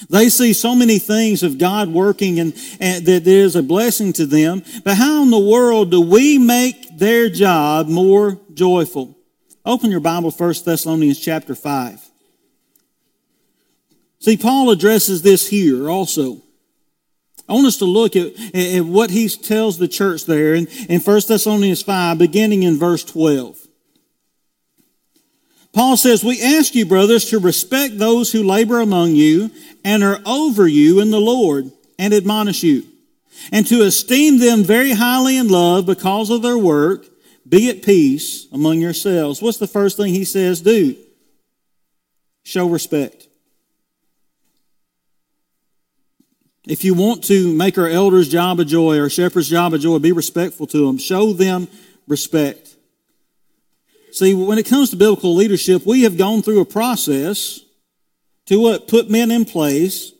They 0.09 0.29
see 0.29 0.53
so 0.53 0.75
many 0.75 0.99
things 0.99 1.43
of 1.43 1.59
God 1.59 1.89
working 1.89 2.39
and, 2.39 2.55
and 2.81 3.05
that 3.07 3.27
is 3.27 3.57
a 3.57 3.63
blessing 3.63 4.13
to 4.15 4.27
them. 4.27 4.63
But 4.85 4.97
how 4.97 5.23
in 5.23 5.31
the 5.31 5.39
world 5.39 5.91
do 5.91 6.01
we 6.01 6.39
make 6.39 6.97
their 6.97 7.29
job 7.29 7.89
more 7.89 8.39
joyful? 8.55 9.17
Open 9.65 9.91
your 9.91 10.01
Bible, 10.01 10.31
1 10.31 10.55
Thessalonians 10.65 11.19
chapter 11.19 11.55
5. 11.55 12.01
See, 14.21 14.37
Paul 14.37 14.71
addresses 14.71 15.23
this 15.23 15.49
here 15.49 15.91
also. 15.91 16.43
I 17.49 17.55
want 17.55 17.67
us 17.67 17.79
to 17.79 17.85
look 17.85 18.15
at, 18.15 18.33
at 18.55 18.85
what 18.85 19.11
he 19.11 19.29
tells 19.29 19.79
the 19.79 19.89
church 19.89 20.27
there 20.27 20.55
in, 20.55 20.67
in 20.89 21.01
1 21.01 21.21
Thessalonians 21.27 21.83
5, 21.83 22.19
beginning 22.19 22.63
in 22.63 22.79
verse 22.79 23.05
12. 23.05 23.68
Paul 25.79 25.97
says, 25.97 26.25
We 26.25 26.43
ask 26.43 26.75
you, 26.75 26.85
brothers, 26.87 27.27
to 27.27 27.39
respect 27.39 27.99
those 27.99 28.33
who 28.33 28.43
labor 28.43 28.81
among 28.81 29.15
you 29.15 29.53
and 29.85 30.03
are 30.03 30.19
over 30.27 30.67
you 30.67 30.99
in 30.99 31.13
the 31.13 31.21
Lord 31.21 31.71
and 32.01 32.13
admonish 32.13 32.65
you, 32.65 32.83
and 33.53 33.65
to 33.69 33.83
esteem 33.83 34.41
them 34.41 34.65
very 34.65 34.91
highly 34.91 35.37
in 35.37 35.47
love 35.47 35.87
because 35.87 36.31
of 36.31 36.43
their 36.43 36.59
work. 36.59 37.07
Be 37.49 37.71
at 37.71 37.85
peace 37.85 38.49
among 38.51 38.81
yourselves. 38.81 39.41
What's 39.41 39.59
the 39.59 39.69
first 39.69 39.97
thing 39.97 40.13
he 40.13 40.25
says 40.25 40.61
do? 40.63 40.97
Show 42.43 42.69
respect. 42.69 43.29
If 46.67 46.83
you 46.83 46.95
want 46.95 47.23
to 47.27 47.55
make 47.55 47.79
our 47.79 47.89
elders' 47.89 48.29
job 48.29 48.59
a 48.59 48.65
joy, 48.65 48.99
our 48.99 49.09
shepherd's 49.09 49.49
job 49.49 49.75
a 49.75 49.79
joy, 49.79 50.01
be 50.01 50.11
respectful 50.11 50.67
to 50.67 50.87
them. 50.89 50.99
Show 50.99 51.33
them 51.35 51.69
respect. 52.09 52.75
See, 54.19 54.35
when 54.35 54.59
it 54.59 54.67
comes 54.67 54.91
to 54.91 54.97
biblical 54.97 55.33
leadership, 55.33 55.87
we 55.87 56.03
have 56.03 56.19
gone 56.19 56.43
through 56.43 56.61
a 56.61 56.65
process 56.65 57.61
to 58.47 58.59
what? 58.59 58.89
Put 58.89 59.09
men 59.09 59.31
in 59.31 59.45
place 59.45 60.13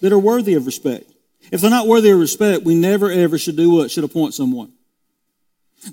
that 0.00 0.10
are 0.10 0.18
worthy 0.18 0.54
of 0.54 0.64
respect. 0.64 1.12
If 1.50 1.60
they're 1.60 1.68
not 1.68 1.86
worthy 1.86 2.08
of 2.08 2.18
respect, 2.18 2.64
we 2.64 2.74
never 2.74 3.10
ever 3.10 3.36
should 3.36 3.56
do 3.56 3.68
what? 3.68 3.90
Should 3.90 4.04
appoint 4.04 4.32
someone. 4.32 4.72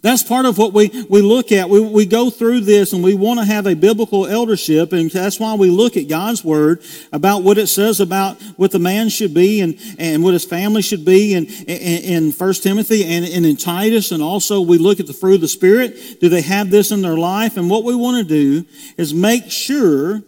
That's 0.03 0.21
part 0.21 0.45
of 0.45 0.59
what 0.59 0.71
we, 0.71 0.89
we 1.09 1.21
look 1.23 1.51
at. 1.51 1.67
We, 1.67 1.79
we 1.79 2.05
go 2.05 2.29
through 2.29 2.61
this 2.61 2.93
and 2.93 3.03
we 3.03 3.15
want 3.15 3.39
to 3.39 3.45
have 3.45 3.65
a 3.65 3.75
biblical 3.75 4.27
eldership 4.27 4.93
and 4.93 5.09
that's 5.09 5.39
why 5.39 5.55
we 5.55 5.71
look 5.71 5.97
at 5.97 6.07
God's 6.07 6.43
Word 6.43 6.83
about 7.11 7.41
what 7.41 7.57
it 7.57 7.67
says 7.67 7.99
about 7.99 8.39
what 8.55 8.69
the 8.69 8.77
man 8.77 9.09
should 9.09 9.33
be 9.33 9.61
and, 9.61 9.79
and 9.97 10.23
what 10.23 10.33
his 10.33 10.45
family 10.45 10.83
should 10.83 11.05
be 11.05 11.33
in, 11.33 11.45
in, 11.45 12.25
in 12.27 12.31
1 12.31 12.53
Timothy 12.55 13.03
and, 13.03 13.25
and 13.25 13.45
in 13.47 13.57
Titus 13.57 14.11
and 14.11 14.21
also 14.21 14.61
we 14.61 14.77
look 14.77 14.99
at 14.99 15.07
the 15.07 15.13
fruit 15.13 15.35
of 15.35 15.41
the 15.41 15.47
Spirit. 15.47 16.19
Do 16.21 16.29
they 16.29 16.41
have 16.41 16.69
this 16.69 16.91
in 16.91 17.01
their 17.01 17.17
life? 17.17 17.57
And 17.57 17.67
what 17.67 17.83
we 17.83 17.95
want 17.95 18.17
to 18.17 18.23
do 18.23 18.67
is 18.95 19.11
make 19.11 19.49
sure 19.49 20.21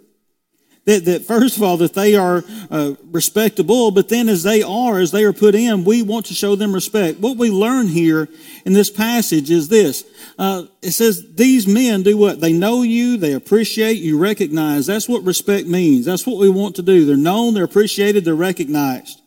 that, 0.85 1.05
that 1.05 1.25
first 1.25 1.57
of 1.57 1.63
all, 1.63 1.77
that 1.77 1.93
they 1.93 2.15
are 2.15 2.43
uh, 2.71 2.95
respectable, 3.11 3.91
but 3.91 4.09
then 4.09 4.27
as 4.27 4.41
they 4.41 4.63
are, 4.63 4.99
as 4.99 5.11
they 5.11 5.23
are 5.23 5.33
put 5.33 5.53
in, 5.53 5.83
we 5.83 6.01
want 6.01 6.25
to 6.27 6.33
show 6.33 6.55
them 6.55 6.73
respect. 6.73 7.19
What 7.19 7.37
we 7.37 7.51
learn 7.51 7.87
here 7.87 8.27
in 8.65 8.73
this 8.73 8.89
passage 8.89 9.51
is 9.51 9.69
this. 9.69 10.03
Uh, 10.39 10.63
it 10.81 10.91
says 10.91 11.35
these 11.35 11.67
men 11.67 12.01
do 12.01 12.17
what? 12.17 12.41
They 12.41 12.51
know 12.51 12.81
you, 12.81 13.17
they 13.17 13.33
appreciate, 13.33 13.97
you 13.97 14.17
recognize. 14.17 14.87
That's 14.87 15.07
what 15.07 15.23
respect 15.23 15.67
means. 15.67 16.05
That's 16.05 16.25
what 16.25 16.39
we 16.39 16.49
want 16.49 16.75
to 16.77 16.81
do. 16.81 17.05
They're 17.05 17.15
known, 17.15 17.53
they're 17.53 17.63
appreciated, 17.63 18.25
they're 18.25 18.33
recognized. 18.33 19.21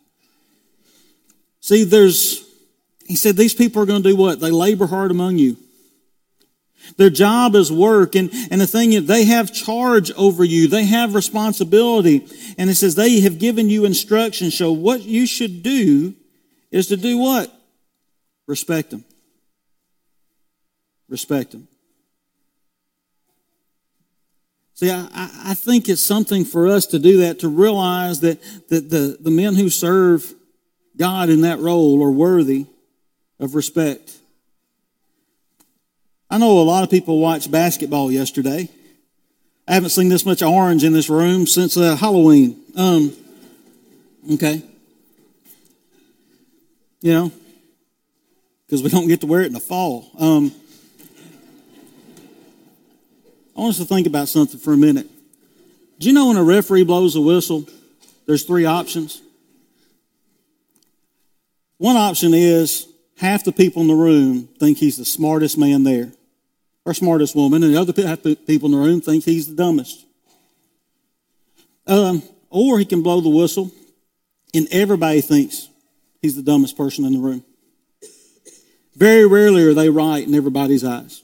See, 1.61 1.85
there's, 1.85 2.45
he 3.07 3.15
said 3.15 3.37
these 3.37 3.55
people 3.55 3.81
are 3.81 3.85
going 3.85 4.03
to 4.03 4.09
do 4.09 4.15
what? 4.15 4.41
They 4.41 4.51
labor 4.51 4.87
hard 4.87 5.09
among 5.09 5.37
you. 5.37 5.55
Their 6.97 7.09
job 7.09 7.55
is 7.55 7.71
work. 7.71 8.15
And, 8.15 8.29
and 8.51 8.61
the 8.61 8.67
thing 8.67 8.93
is, 8.93 9.05
they 9.05 9.25
have 9.25 9.53
charge 9.53 10.11
over 10.11 10.43
you. 10.43 10.67
They 10.67 10.85
have 10.85 11.15
responsibility. 11.15 12.27
And 12.57 12.69
it 12.69 12.75
says 12.75 12.95
they 12.95 13.19
have 13.21 13.39
given 13.39 13.69
you 13.69 13.85
instructions. 13.85 14.57
So 14.57 14.71
what 14.71 15.03
you 15.03 15.25
should 15.25 15.63
do 15.63 16.15
is 16.71 16.87
to 16.87 16.97
do 16.97 17.17
what? 17.17 17.51
Respect 18.47 18.91
them. 18.91 19.03
Respect 21.09 21.51
them. 21.51 21.67
See, 24.75 24.91
I, 24.91 25.07
I 25.45 25.53
think 25.53 25.87
it's 25.87 26.01
something 26.01 26.43
for 26.43 26.67
us 26.67 26.85
to 26.87 26.99
do 26.99 27.17
that, 27.21 27.39
to 27.39 27.47
realize 27.47 28.19
that, 28.19 28.41
that 28.67 28.89
the, 28.89 29.17
the 29.19 29.31
men 29.31 29.55
who 29.55 29.69
serve 29.69 30.33
God 30.97 31.29
in 31.29 31.41
that 31.41 31.59
role 31.59 32.03
are 32.03 32.11
worthy 32.11 32.65
of 33.39 33.55
respect. 33.55 34.14
I 36.35 36.37
know 36.37 36.59
a 36.59 36.63
lot 36.63 36.83
of 36.83 36.89
people 36.89 37.19
watched 37.19 37.49
basketball 37.49 38.11
yesterday. 38.11 38.67
I 39.69 39.73
haven't 39.73 39.91
seen 39.91 40.09
this 40.09 40.25
much 40.25 40.43
orange 40.43 40.83
in 40.83 40.91
this 40.91 41.09
room 41.09 41.47
since 41.47 41.77
uh, 41.77 41.95
Halloween. 41.95 42.61
Um, 42.75 43.13
okay. 44.33 44.61
You 46.99 47.13
know, 47.13 47.31
because 48.65 48.83
we 48.83 48.89
don't 48.89 49.07
get 49.07 49.21
to 49.21 49.27
wear 49.27 49.43
it 49.43 49.45
in 49.45 49.53
the 49.53 49.61
fall. 49.61 50.11
Um, 50.19 50.51
I 53.55 53.61
want 53.61 53.69
us 53.69 53.77
to 53.77 53.85
think 53.85 54.05
about 54.05 54.27
something 54.27 54.59
for 54.59 54.73
a 54.73 54.77
minute. 54.77 55.09
Do 55.99 56.07
you 56.07 56.13
know 56.13 56.27
when 56.27 56.35
a 56.35 56.43
referee 56.43 56.83
blows 56.83 57.15
a 57.15 57.21
whistle, 57.21 57.65
there's 58.27 58.43
three 58.43 58.65
options? 58.65 59.21
One 61.77 61.95
option 61.95 62.33
is 62.33 62.89
half 63.19 63.45
the 63.45 63.53
people 63.53 63.81
in 63.83 63.87
the 63.87 63.95
room 63.95 64.49
think 64.59 64.79
he's 64.79 64.97
the 64.97 65.05
smartest 65.05 65.57
man 65.57 65.83
there 65.83 66.11
or 66.85 66.93
smartest 66.93 67.35
woman, 67.35 67.63
and 67.63 67.73
the 67.73 67.81
other 67.81 67.93
people 68.35 68.67
in 68.67 68.71
the 68.71 68.77
room 68.77 69.01
think 69.01 69.23
he's 69.23 69.47
the 69.47 69.55
dumbest 69.55 70.05
Um, 71.87 72.23
or 72.49 72.79
he 72.79 72.85
can 72.85 73.01
blow 73.01 73.21
the 73.21 73.29
whistle, 73.29 73.71
and 74.53 74.67
everybody 74.71 75.21
thinks 75.21 75.67
he's 76.21 76.35
the 76.35 76.41
dumbest 76.41 76.77
person 76.77 77.05
in 77.05 77.13
the 77.13 77.19
room. 77.19 77.43
Very 78.95 79.25
rarely 79.25 79.63
are 79.63 79.73
they 79.73 79.89
right 79.89 80.25
in 80.25 80.33
everybody's 80.33 80.83
eyes. 80.83 81.21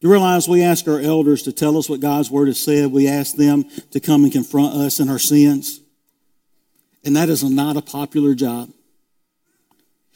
You 0.00 0.10
realize 0.10 0.48
we 0.48 0.62
ask 0.62 0.88
our 0.88 0.98
elders 0.98 1.42
to 1.42 1.52
tell 1.52 1.76
us 1.76 1.88
what 1.88 2.00
God's 2.00 2.30
word 2.30 2.48
has 2.48 2.58
said. 2.58 2.90
We 2.90 3.06
ask 3.06 3.36
them 3.36 3.64
to 3.90 4.00
come 4.00 4.24
and 4.24 4.32
confront 4.32 4.74
us 4.74 4.98
in 4.98 5.08
our 5.08 5.18
sins. 5.18 5.80
And 7.04 7.16
that 7.16 7.28
is 7.28 7.44
not 7.44 7.76
a 7.76 7.82
popular 7.82 8.34
job. 8.34 8.70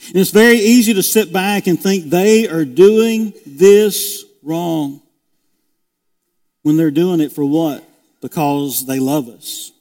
And 0.09 0.17
it's 0.17 0.31
very 0.31 0.57
easy 0.57 0.95
to 0.95 1.03
sit 1.03 1.33
back 1.33 1.67
and 1.67 1.81
think 1.81 2.05
they 2.05 2.49
are 2.49 2.65
doing 2.65 3.33
this 3.47 4.25
wrong 4.43 5.01
when 6.63 6.77
they're 6.77 6.91
doing 6.91 7.21
it 7.21 7.33
for 7.33 7.45
what? 7.45 7.85
Because 8.21 8.87
they 8.87 8.99
love 8.99 9.29
us 9.29 9.73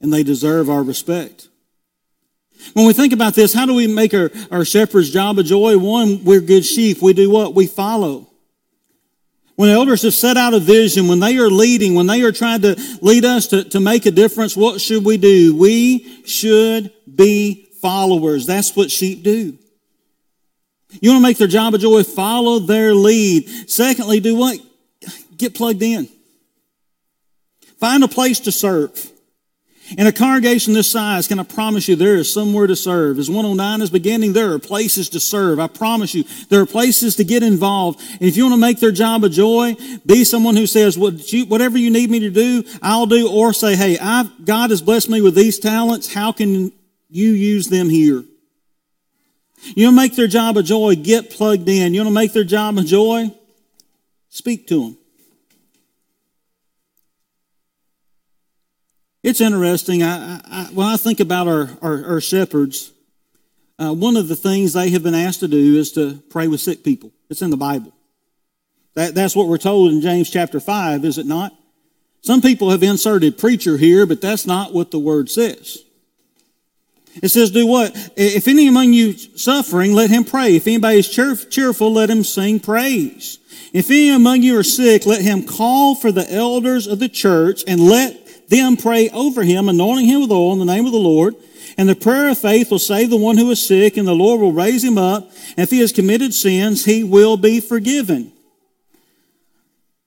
and 0.00 0.12
they 0.12 0.22
deserve 0.22 0.70
our 0.70 0.82
respect. 0.82 1.48
When 2.72 2.86
we 2.86 2.92
think 2.92 3.12
about 3.12 3.34
this, 3.34 3.54
how 3.54 3.66
do 3.66 3.74
we 3.74 3.86
make 3.86 4.14
our, 4.14 4.30
our 4.50 4.64
shepherd's 4.64 5.10
job 5.10 5.38
a 5.38 5.42
joy? 5.42 5.78
One, 5.78 6.24
we're 6.24 6.40
good 6.40 6.64
sheep. 6.64 7.00
We 7.00 7.12
do 7.12 7.30
what? 7.30 7.54
We 7.54 7.66
follow. 7.66 8.26
When 9.56 9.70
elders 9.70 10.02
have 10.02 10.14
set 10.14 10.36
out 10.36 10.54
a 10.54 10.60
vision, 10.60 11.08
when 11.08 11.20
they 11.20 11.38
are 11.38 11.50
leading, 11.50 11.94
when 11.94 12.06
they 12.06 12.22
are 12.22 12.32
trying 12.32 12.62
to 12.62 12.76
lead 13.00 13.24
us 13.24 13.48
to, 13.48 13.64
to 13.64 13.80
make 13.80 14.06
a 14.06 14.10
difference, 14.10 14.56
what 14.56 14.80
should 14.80 15.04
we 15.04 15.16
do? 15.16 15.56
We 15.56 16.24
should 16.24 16.92
be 17.12 17.67
followers. 17.80 18.46
That's 18.46 18.74
what 18.76 18.90
sheep 18.90 19.22
do. 19.22 19.58
You 21.00 21.10
want 21.10 21.22
to 21.22 21.28
make 21.28 21.38
their 21.38 21.48
job 21.48 21.74
a 21.74 21.78
joy? 21.78 22.02
Follow 22.02 22.60
their 22.60 22.94
lead. 22.94 23.48
Secondly, 23.70 24.20
do 24.20 24.36
what? 24.36 24.58
Get 25.36 25.54
plugged 25.54 25.82
in. 25.82 26.08
Find 27.78 28.02
a 28.02 28.08
place 28.08 28.40
to 28.40 28.52
serve. 28.52 29.12
In 29.96 30.06
a 30.06 30.12
congregation 30.12 30.74
this 30.74 30.90
size, 30.90 31.26
can 31.26 31.38
I 31.38 31.44
promise 31.44 31.88
you 31.88 31.96
there 31.96 32.16
is 32.16 32.30
somewhere 32.30 32.66
to 32.66 32.76
serve? 32.76 33.18
As 33.18 33.30
109 33.30 33.80
is 33.80 33.88
beginning, 33.88 34.34
there 34.34 34.52
are 34.52 34.58
places 34.58 35.08
to 35.10 35.20
serve. 35.20 35.58
I 35.58 35.66
promise 35.66 36.14
you, 36.14 36.24
there 36.50 36.60
are 36.60 36.66
places 36.66 37.16
to 37.16 37.24
get 37.24 37.42
involved. 37.42 38.00
And 38.12 38.22
if 38.22 38.36
you 38.36 38.44
want 38.44 38.54
to 38.54 38.60
make 38.60 38.80
their 38.80 38.92
job 38.92 39.24
a 39.24 39.30
joy, 39.30 39.76
be 40.04 40.24
someone 40.24 40.56
who 40.56 40.66
says, 40.66 40.98
whatever 40.98 41.78
you 41.78 41.90
need 41.90 42.10
me 42.10 42.20
to 42.20 42.30
do, 42.30 42.64
I'll 42.82 43.06
do, 43.06 43.30
or 43.30 43.54
say, 43.54 43.76
hey, 43.76 43.98
I've, 43.98 44.44
God 44.44 44.70
has 44.70 44.82
blessed 44.82 45.08
me 45.08 45.22
with 45.22 45.34
these 45.34 45.58
talents. 45.58 46.12
How 46.12 46.32
can 46.32 46.70
you 47.08 47.30
use 47.30 47.68
them 47.68 47.88
here? 47.88 48.24
You 49.74 49.86
want 49.86 49.94
to 49.94 50.02
make 50.02 50.16
their 50.16 50.28
job 50.28 50.56
a 50.56 50.62
joy, 50.62 50.94
get 50.96 51.30
plugged 51.30 51.68
in. 51.68 51.94
You 51.94 52.00
want 52.00 52.08
to 52.08 52.14
make 52.14 52.32
their 52.32 52.44
job 52.44 52.78
a 52.78 52.82
joy? 52.82 53.32
Speak 54.28 54.66
to 54.68 54.82
them. 54.82 54.98
It's 59.22 59.40
interesting. 59.40 60.02
I, 60.02 60.40
I, 60.44 60.68
when 60.72 60.86
I 60.86 60.96
think 60.96 61.20
about 61.20 61.48
our, 61.48 61.70
our, 61.82 62.06
our 62.06 62.20
shepherds, 62.20 62.92
uh, 63.78 63.92
one 63.92 64.16
of 64.16 64.28
the 64.28 64.36
things 64.36 64.72
they 64.72 64.90
have 64.90 65.02
been 65.02 65.14
asked 65.14 65.40
to 65.40 65.48
do 65.48 65.76
is 65.76 65.92
to 65.92 66.22
pray 66.30 66.46
with 66.46 66.60
sick 66.60 66.84
people. 66.84 67.12
It's 67.28 67.42
in 67.42 67.50
the 67.50 67.56
Bible. 67.56 67.92
That, 68.94 69.14
that's 69.14 69.36
what 69.36 69.48
we're 69.48 69.58
told 69.58 69.92
in 69.92 70.00
James 70.00 70.30
chapter 70.30 70.60
5, 70.60 71.04
is 71.04 71.18
it 71.18 71.26
not? 71.26 71.52
Some 72.20 72.40
people 72.40 72.70
have 72.70 72.82
inserted 72.82 73.38
preacher 73.38 73.76
here, 73.76 74.06
but 74.06 74.20
that's 74.20 74.46
not 74.46 74.72
what 74.72 74.90
the 74.90 74.98
word 74.98 75.30
says. 75.30 75.84
It 77.22 77.28
says, 77.28 77.50
do 77.50 77.66
what? 77.66 77.92
If 78.16 78.48
any 78.48 78.68
among 78.68 78.92
you 78.92 79.12
suffering, 79.14 79.92
let 79.92 80.10
him 80.10 80.24
pray. 80.24 80.56
If 80.56 80.66
anybody 80.66 80.98
is 80.98 81.08
cheer- 81.08 81.34
cheerful, 81.34 81.92
let 81.92 82.10
him 82.10 82.24
sing 82.24 82.60
praise. 82.60 83.38
If 83.72 83.90
any 83.90 84.10
among 84.10 84.42
you 84.42 84.58
are 84.58 84.62
sick, 84.62 85.04
let 85.04 85.22
him 85.22 85.42
call 85.42 85.94
for 85.94 86.12
the 86.12 86.32
elders 86.32 86.86
of 86.86 86.98
the 86.98 87.08
church 87.08 87.64
and 87.66 87.80
let 87.80 88.48
them 88.48 88.76
pray 88.76 89.10
over 89.10 89.42
him, 89.42 89.68
anointing 89.68 90.06
him 90.06 90.22
with 90.22 90.32
oil 90.32 90.52
in 90.52 90.58
the 90.58 90.64
name 90.64 90.86
of 90.86 90.92
the 90.92 90.98
Lord. 90.98 91.34
And 91.76 91.88
the 91.88 91.94
prayer 91.94 92.30
of 92.30 92.38
faith 92.38 92.70
will 92.70 92.78
save 92.78 93.10
the 93.10 93.16
one 93.16 93.36
who 93.36 93.50
is 93.50 93.64
sick, 93.64 93.96
and 93.96 94.08
the 94.08 94.14
Lord 94.14 94.40
will 94.40 94.52
raise 94.52 94.82
him 94.82 94.98
up. 94.98 95.30
And 95.50 95.60
if 95.60 95.70
he 95.70 95.80
has 95.80 95.92
committed 95.92 96.34
sins, 96.34 96.84
he 96.84 97.04
will 97.04 97.36
be 97.36 97.60
forgiven. 97.60 98.32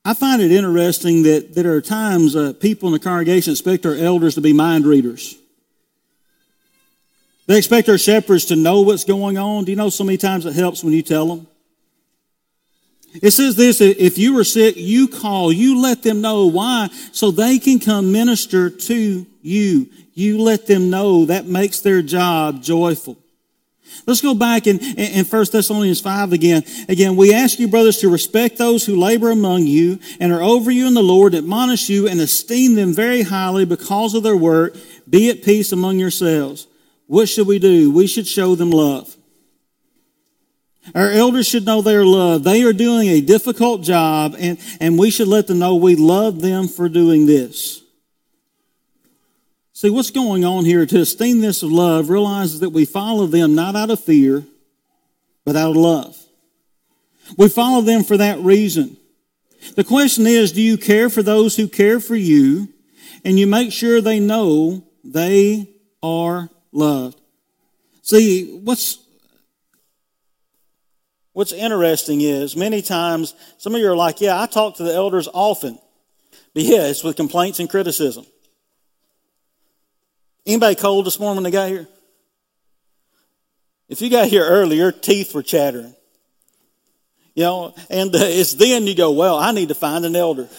I 0.04 0.15
find 0.15 0.41
it 0.41 0.52
interesting 0.52 1.24
that, 1.24 1.54
there 1.54 1.74
are 1.74 1.82
times 1.82 2.36
uh, 2.36 2.54
people 2.54 2.89
in 2.89 2.93
the 2.93 3.00
congregation 3.00 3.52
expect 3.52 3.86
our 3.86 3.93
elders 3.93 4.36
to 4.36 4.41
be 4.41 4.52
mind 4.52 4.86
readers. 4.86 5.38
They 7.52 7.58
expect 7.58 7.90
our 7.90 7.98
shepherds 7.98 8.46
to 8.46 8.56
know 8.56 8.80
what's 8.80 9.04
going 9.04 9.38
on. 9.38 9.66
Do 9.66 9.74
you 9.74 9.76
know 9.76 9.90
so 9.90 10.06
many 10.06 10.18
times 10.18 10.46
it 10.46 10.54
helps 10.54 10.86
when 10.86 10.94
you 10.94 11.02
tell 11.02 11.28
them? 11.28 11.48
It 13.22 13.32
says 13.32 13.58
this, 13.58 13.82
if 13.82 14.18
you 14.18 14.40
are 14.40 14.46
sick, 14.46 14.76
you 14.78 15.10
call, 15.10 15.52
you 15.52 15.82
let 15.82 16.02
them 16.02 16.22
know 16.22 16.46
why, 16.46 16.88
so 17.12 17.30
they 17.30 17.60
can 17.60 17.80
come 17.80 18.14
minister 18.14 18.70
to 18.70 19.28
you. 19.42 19.90
You 20.14 20.42
let 20.42 20.66
them 20.66 20.90
know 20.90 21.26
that 21.26 21.46
makes 21.46 21.82
their 21.82 22.02
job 22.02 22.64
joyful. 22.64 23.18
Let's 24.08 24.22
go 24.22 24.34
back 24.34 24.66
in, 24.66 24.80
in 24.80 25.26
1 25.26 25.46
Thessalonians 25.52 26.00
5 26.00 26.32
again. 26.32 26.64
Again, 26.88 27.18
we 27.18 27.34
ask 27.34 27.60
you, 27.60 27.68
brothers, 27.68 27.98
to 27.98 28.08
respect 28.08 28.60
those 28.60 28.86
who 28.86 28.96
labor 28.96 29.30
among 29.30 29.68
you 29.68 30.00
and 30.22 30.32
are 30.32 30.42
over 30.42 30.72
you 30.72 30.88
in 30.88 30.94
the 30.94 31.04
Lord, 31.04 31.36
admonish 31.36 31.90
you 31.90 32.08
and 32.08 32.22
esteem 32.22 32.76
them 32.76 32.94
very 32.94 33.24
highly 33.24 33.66
because 33.66 34.14
of 34.14 34.24
their 34.24 34.38
work. 34.38 34.78
Be 35.10 35.30
at 35.30 35.44
peace 35.44 35.74
among 35.74 36.00
yourselves. 36.00 36.68
What 37.12 37.28
should 37.28 37.45
we 37.45 37.60
do? 37.60 37.91
We 37.91 38.08
should 38.08 38.26
show 38.26 38.56
them 38.56 38.69
love. 38.69 39.17
Our 40.95 41.12
elders 41.12 41.45
should 41.45 41.65
know 41.65 41.82
they 41.82 41.97
are 41.97 42.06
loved. 42.06 42.45
They 42.45 42.63
are 42.63 42.71
doing 42.71 43.10
a 43.10 43.19
difficult 43.19 43.82
job, 43.82 44.34
and, 44.39 44.58
and 44.80 44.97
we 44.97 45.12
should 45.12 45.28
let 45.28 45.47
them 45.47 45.60
know 45.60 45.76
we 45.76 45.97
love 45.97 46.39
them 46.39 46.69
for 46.69 46.88
doing 46.88 47.26
this. 47.26 47.84
See, 49.74 49.89
what's 49.89 50.10
going 50.10 50.45
on 50.45 50.63
here 50.63 50.86
to 50.86 51.02
esteem 51.02 51.41
this 51.41 51.63
of 51.63 51.69
love 51.74 52.10
realizes 52.10 52.62
that 52.62 52.69
we 52.69 52.86
follow 52.86 53.26
them 53.26 53.56
not 53.56 53.76
out 53.76 53.89
of 53.89 54.00
fear, 54.00 54.45
but 55.43 55.58
out 55.58 55.71
of 55.71 55.76
love. 55.76 56.17
We 57.38 57.50
follow 57.50 57.82
them 57.82 58.06
for 58.06 58.15
that 58.15 58.39
reason. 58.39 58.95
The 59.76 59.84
question 59.84 60.26
is, 60.26 60.54
do 60.54 60.62
you 60.62 60.78
care 60.78 61.10
for 61.10 61.21
those 61.21 61.58
who 61.58 61.67
care 61.67 62.00
for 62.00 62.15
you? 62.15 62.69
And 63.26 63.38
you 63.38 63.47
make 63.47 63.74
sure 63.74 64.00
they 64.00 64.21
know 64.21 64.86
they 65.04 65.67
are 66.02 66.50
loved. 66.71 67.19
See, 68.01 68.60
what's 68.63 68.99
What's 71.34 71.53
interesting 71.53 72.21
is 72.21 72.57
many 72.57 72.81
times 72.81 73.34
some 73.57 73.73
of 73.73 73.81
you 73.81 73.89
are 73.89 73.95
like, 73.95 74.19
yeah, 74.19 74.41
I 74.41 74.47
talk 74.47 74.75
to 74.77 74.84
the 74.84 74.93
elders 74.93 75.29
often. 75.34 75.79
But 76.53 76.63
yeah, 76.63 76.88
it's 76.88 77.03
with 77.03 77.15
complaints 77.15 77.60
and 77.60 77.69
criticism. 77.69 78.25
Anybody 80.45 80.75
cold 80.75 81.05
this 81.05 81.19
morning 81.19 81.38
when 81.38 81.43
they 81.45 81.51
got 81.51 81.69
here? 81.69 81.88
If 83.88 84.01
you 84.01 84.10
got 84.10 84.27
here 84.27 84.43
early, 84.43 84.77
your 84.77 84.91
teeth 84.91 85.34
were 85.34 85.43
chattering. 85.43 85.95
You 87.34 87.43
know, 87.43 87.75
and 87.89 88.13
uh, 88.13 88.19
it's 88.21 88.53
then 88.53 88.86
you 88.88 88.95
go, 88.95 89.12
well, 89.12 89.38
I 89.38 89.51
need 89.53 89.69
to 89.69 89.75
find 89.75 90.03
an 90.03 90.17
elder. 90.17 90.49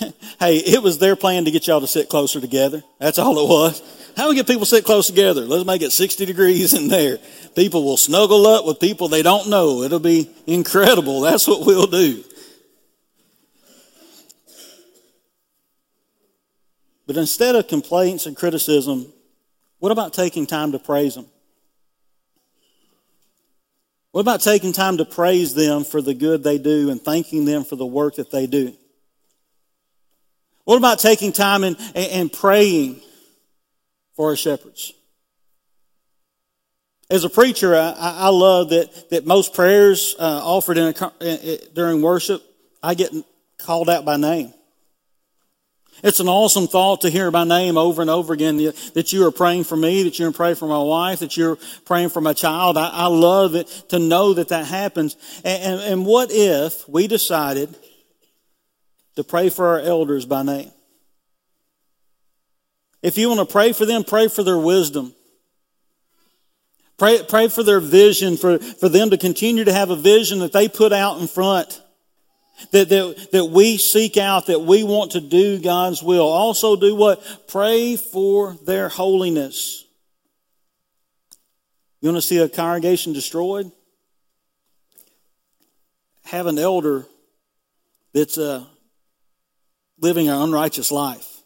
hey, 0.40 0.56
it 0.56 0.82
was 0.82 0.98
their 0.98 1.16
plan 1.16 1.44
to 1.44 1.50
get 1.50 1.66
y'all 1.66 1.80
to 1.80 1.86
sit 1.86 2.08
closer 2.08 2.40
together. 2.40 2.82
That's 2.98 3.18
all 3.18 3.38
it 3.38 3.48
was. 3.48 4.12
How 4.16 4.28
we 4.28 4.34
get 4.34 4.46
people 4.46 4.66
sit 4.66 4.84
close 4.84 5.06
together? 5.06 5.42
Let's 5.42 5.64
make 5.64 5.82
it 5.82 5.92
60 5.92 6.26
degrees 6.26 6.74
in 6.74 6.88
there. 6.88 7.18
People 7.54 7.84
will 7.84 7.96
snuggle 7.96 8.46
up 8.46 8.64
with 8.64 8.80
people 8.80 9.08
they 9.08 9.22
don't 9.22 9.48
know. 9.48 9.82
It'll 9.82 10.00
be 10.00 10.30
incredible. 10.46 11.20
That's 11.20 11.46
what 11.46 11.64
we'll 11.64 11.86
do. 11.86 12.24
But 17.06 17.16
instead 17.16 17.56
of 17.56 17.68
complaints 17.68 18.26
and 18.26 18.36
criticism, 18.36 19.12
what 19.78 19.92
about 19.92 20.12
taking 20.12 20.46
time 20.46 20.72
to 20.72 20.78
praise 20.78 21.14
them? 21.14 21.26
What 24.10 24.22
about 24.22 24.40
taking 24.40 24.72
time 24.72 24.96
to 24.98 25.04
praise 25.04 25.54
them 25.54 25.84
for 25.84 26.02
the 26.02 26.14
good 26.14 26.42
they 26.42 26.58
do 26.58 26.90
and 26.90 27.00
thanking 27.00 27.44
them 27.44 27.64
for 27.64 27.76
the 27.76 27.86
work 27.86 28.16
that 28.16 28.30
they 28.30 28.46
do? 28.46 28.74
What 30.68 30.76
about 30.76 30.98
taking 30.98 31.32
time 31.32 31.64
and, 31.64 31.78
and 31.94 32.30
praying 32.30 33.00
for 34.18 34.28
our 34.28 34.36
shepherds. 34.36 34.92
As 37.08 37.24
a 37.24 37.30
preacher, 37.30 37.74
I, 37.74 37.94
I 37.96 38.28
love 38.28 38.68
that, 38.68 39.08
that 39.08 39.24
most 39.24 39.54
prayers 39.54 40.14
uh, 40.18 40.42
offered 40.44 40.76
in 40.76 40.92
a, 41.22 41.58
during 41.72 42.02
worship, 42.02 42.42
I 42.82 42.92
get 42.92 43.12
called 43.56 43.88
out 43.88 44.04
by 44.04 44.18
name. 44.18 44.52
It's 46.02 46.20
an 46.20 46.28
awesome 46.28 46.66
thought 46.66 47.00
to 47.00 47.08
hear 47.08 47.30
my 47.30 47.44
name 47.44 47.78
over 47.78 48.02
and 48.02 48.10
over 48.10 48.34
again 48.34 48.58
that 48.58 49.10
you 49.10 49.24
are 49.24 49.32
praying 49.32 49.64
for 49.64 49.76
me, 49.76 50.02
that 50.02 50.18
you're 50.18 50.32
praying 50.32 50.56
for 50.56 50.68
my 50.68 50.82
wife, 50.82 51.20
that 51.20 51.34
you're 51.34 51.56
praying 51.86 52.10
for 52.10 52.20
my 52.20 52.34
child. 52.34 52.76
I, 52.76 52.90
I 52.90 53.06
love 53.06 53.54
it 53.54 53.68
to 53.88 53.98
know 53.98 54.34
that 54.34 54.48
that 54.48 54.66
happens. 54.66 55.16
And, 55.44 55.62
and, 55.62 55.80
and 55.80 56.06
what 56.06 56.30
if 56.30 56.86
we 56.86 57.06
decided 57.06 57.74
to 59.18 59.24
pray 59.24 59.50
for 59.50 59.66
our 59.66 59.80
elders 59.80 60.24
by 60.26 60.44
name? 60.44 60.70
If 63.02 63.18
you 63.18 63.28
want 63.28 63.40
to 63.40 63.52
pray 63.52 63.72
for 63.72 63.84
them, 63.84 64.04
pray 64.04 64.28
for 64.28 64.44
their 64.44 64.56
wisdom. 64.56 65.12
Pray, 66.98 67.24
pray 67.28 67.48
for 67.48 67.64
their 67.64 67.80
vision, 67.80 68.36
for, 68.36 68.60
for 68.60 68.88
them 68.88 69.10
to 69.10 69.18
continue 69.18 69.64
to 69.64 69.72
have 69.72 69.90
a 69.90 69.96
vision 69.96 70.38
that 70.38 70.52
they 70.52 70.68
put 70.68 70.92
out 70.92 71.20
in 71.20 71.26
front. 71.26 71.82
That, 72.70 72.88
that, 72.90 73.28
that 73.32 73.44
we 73.46 73.76
seek 73.76 74.16
out, 74.16 74.46
that 74.46 74.60
we 74.60 74.84
want 74.84 75.12
to 75.12 75.20
do 75.20 75.60
God's 75.60 76.00
will. 76.00 76.26
Also 76.26 76.76
do 76.76 76.94
what? 76.94 77.48
Pray 77.48 77.96
for 77.96 78.54
their 78.66 78.88
holiness. 78.88 79.84
You 82.00 82.08
want 82.08 82.22
to 82.22 82.22
see 82.22 82.38
a 82.38 82.48
congregation 82.48 83.12
destroyed? 83.12 83.72
Have 86.26 86.46
an 86.46 86.58
elder 86.58 87.06
that's 88.12 88.38
uh, 88.38 88.64
living 90.00 90.28
an 90.28 90.40
unrighteous 90.40 90.90
life. 90.90 91.42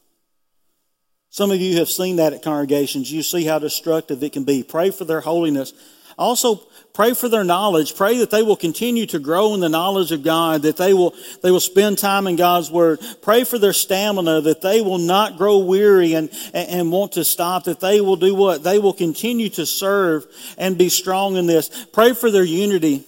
Some 1.30 1.50
of 1.50 1.60
you 1.60 1.78
have 1.78 1.88
seen 1.88 2.16
that 2.16 2.34
at 2.34 2.42
congregations. 2.42 3.10
You 3.10 3.22
see 3.22 3.44
how 3.44 3.58
destructive 3.58 4.22
it 4.22 4.32
can 4.34 4.44
be. 4.44 4.62
Pray 4.62 4.90
for 4.90 5.06
their 5.06 5.22
holiness. 5.22 5.72
Also, 6.18 6.56
pray 6.92 7.14
for 7.14 7.28
their 7.28 7.42
knowledge. 7.42 7.96
Pray 7.96 8.18
that 8.18 8.30
they 8.30 8.42
will 8.42 8.56
continue 8.56 9.06
to 9.06 9.18
grow 9.18 9.54
in 9.54 9.60
the 9.60 9.68
knowledge 9.70 10.12
of 10.12 10.22
God, 10.22 10.60
that 10.62 10.76
they 10.76 10.92
will, 10.92 11.14
they 11.42 11.50
will 11.50 11.58
spend 11.58 11.96
time 11.96 12.26
in 12.26 12.36
God's 12.36 12.70
Word. 12.70 13.00
Pray 13.22 13.44
for 13.44 13.58
their 13.58 13.72
stamina, 13.72 14.42
that 14.42 14.60
they 14.60 14.82
will 14.82 14.98
not 14.98 15.38
grow 15.38 15.58
weary 15.58 16.12
and, 16.12 16.28
and 16.52 16.92
want 16.92 17.12
to 17.12 17.24
stop, 17.24 17.64
that 17.64 17.80
they 17.80 18.02
will 18.02 18.16
do 18.16 18.34
what? 18.34 18.62
They 18.62 18.78
will 18.78 18.92
continue 18.92 19.48
to 19.50 19.64
serve 19.64 20.26
and 20.58 20.76
be 20.76 20.90
strong 20.90 21.36
in 21.36 21.46
this. 21.46 21.86
Pray 21.92 22.12
for 22.12 22.30
their 22.30 22.44
unity. 22.44 23.04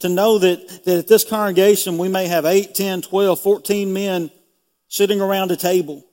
To 0.00 0.08
know 0.10 0.38
that, 0.38 0.84
that 0.84 0.98
at 0.98 1.08
this 1.08 1.24
congregation 1.24 1.96
we 1.96 2.08
may 2.08 2.26
have 2.26 2.44
8, 2.44 2.74
10, 2.74 3.02
12, 3.02 3.40
14 3.40 3.92
men 3.92 4.30
sitting 4.88 5.20
around 5.20 5.50
a 5.50 5.56
table 5.56 6.04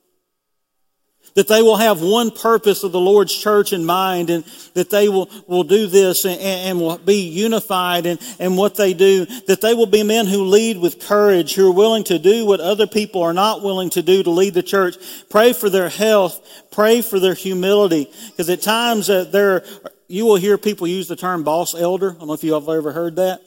that 1.36 1.48
they 1.48 1.62
will 1.62 1.78
have 1.78 2.02
one 2.02 2.32
purpose 2.32 2.84
of 2.84 2.92
the 2.92 3.00
Lord's 3.00 3.36
church 3.36 3.74
in 3.74 3.86
mind 3.86 4.30
and 4.30 4.44
that 4.74 4.90
they 4.90 5.08
will, 5.08 5.30
will 5.48 5.64
do 5.64 5.88
this 5.88 6.26
and, 6.26 6.40
and 6.42 6.80
will 6.80 6.98
be 6.98 7.30
unified 7.30 8.06
in, 8.06 8.20
in 8.40 8.56
what 8.56 8.76
they 8.76 8.94
do. 8.94 9.26
That 9.48 9.62
they 9.62 9.74
will 9.74 9.86
be 9.86 10.04
men 10.04 10.28
who 10.28 10.44
lead 10.44 10.78
with 10.78 11.00
courage, 11.00 11.54
who 11.54 11.70
are 11.70 11.74
willing 11.74 12.04
to 12.06 12.20
do 12.20 12.46
what 12.46 12.60
other 12.60 12.88
people 12.88 13.22
are 13.24 13.34
not 13.34 13.64
willing 13.64 13.90
to 13.92 14.02
do 14.02 14.24
to 14.24 14.30
lead 14.30 14.54
the 14.54 14.64
church. 14.64 14.98
Pray 15.30 15.54
for 15.54 15.70
their 15.70 15.90
health. 15.90 16.66
Pray 16.72 17.02
for 17.02 17.20
their 17.20 17.36
humility. 17.36 18.12
Because 18.30 18.50
at 18.50 18.62
times 18.62 19.10
uh, 19.10 19.24
there, 19.26 19.64
you 20.08 20.26
will 20.26 20.36
hear 20.36 20.58
people 20.58 20.88
use 20.88 21.08
the 21.08 21.16
term 21.16 21.44
boss 21.44 21.74
elder. 21.74 22.12
I 22.12 22.20
don't 22.20 22.28
know 22.28 22.34
if 22.34 22.44
you 22.44 22.54
have 22.54 22.68
ever 22.68 22.92
heard 22.92 23.16
that. 23.16 23.42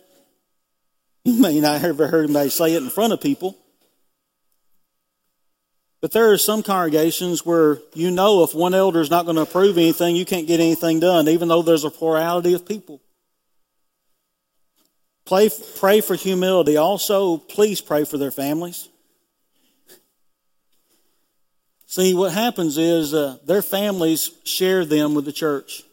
You 1.25 1.41
may 1.41 1.61
not 1.61 1.81
have 1.81 1.91
ever 1.91 2.07
heard 2.07 2.25
anybody 2.25 2.51
say 2.51 2.75
it 2.75 2.83
in 2.83 2.91
front 2.91 3.13
of 3.13 3.21
people. 3.21 3.59
But 6.05 6.13
there 6.13 6.33
are 6.33 6.37
some 6.37 6.63
congregations 6.63 7.47
where 7.47 7.79
you 7.95 8.11
know 8.11 8.43
if 8.43 8.55
one 8.55 8.75
elder 8.75 9.01
is 9.01 9.09
not 9.09 9.25
going 9.25 9.37
to 9.37 9.41
approve 9.41 9.79
anything, 9.79 10.17
you 10.17 10.27
can't 10.27 10.47
get 10.47 10.61
anything 10.61 11.01
done, 11.01 11.29
even 11.29 11.49
though 11.49 11.63
there's 11.63 11.85
a 11.85 11.89
plurality 11.89 12.53
of 12.53 12.69
people. 12.69 13.01
Pray, 15.25 15.49
pray 15.79 16.03
for 16.03 16.15
humility. 16.15 16.77
Also, 16.77 17.39
please 17.39 17.81
pray 17.81 18.05
for 18.05 18.19
their 18.19 18.31
families. 18.31 18.91
See, 21.87 22.13
what 22.13 22.33
happens 22.33 22.77
is 22.77 23.15
uh, 23.15 23.39
their 23.47 23.63
families 23.63 24.31
share 24.45 24.85
them 24.85 25.15
with 25.15 25.25
the 25.25 25.33
church 25.33 25.85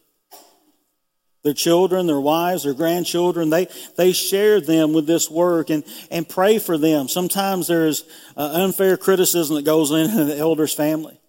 their 1.44 1.54
children, 1.54 2.06
their 2.06 2.20
wives, 2.20 2.64
their 2.64 2.74
grandchildren, 2.74 3.50
they, 3.50 3.68
they 3.98 4.12
share 4.12 4.62
them 4.62 4.94
with 4.94 5.08
this 5.08 5.30
work 5.30 5.70
and, 5.70 5.84
and 6.12 6.28
pray 6.28 6.60
for 6.60 6.78
them. 6.78 7.08
Sometimes 7.08 7.68
there's 7.68 8.04
uh, 8.38 8.52
unfair 8.54 8.98
criticism 8.98 9.56
that 9.56 9.66
goes 9.66 9.92
into 9.92 10.24
the 10.26 10.38
elder's 10.38 10.74
family. 10.74 11.20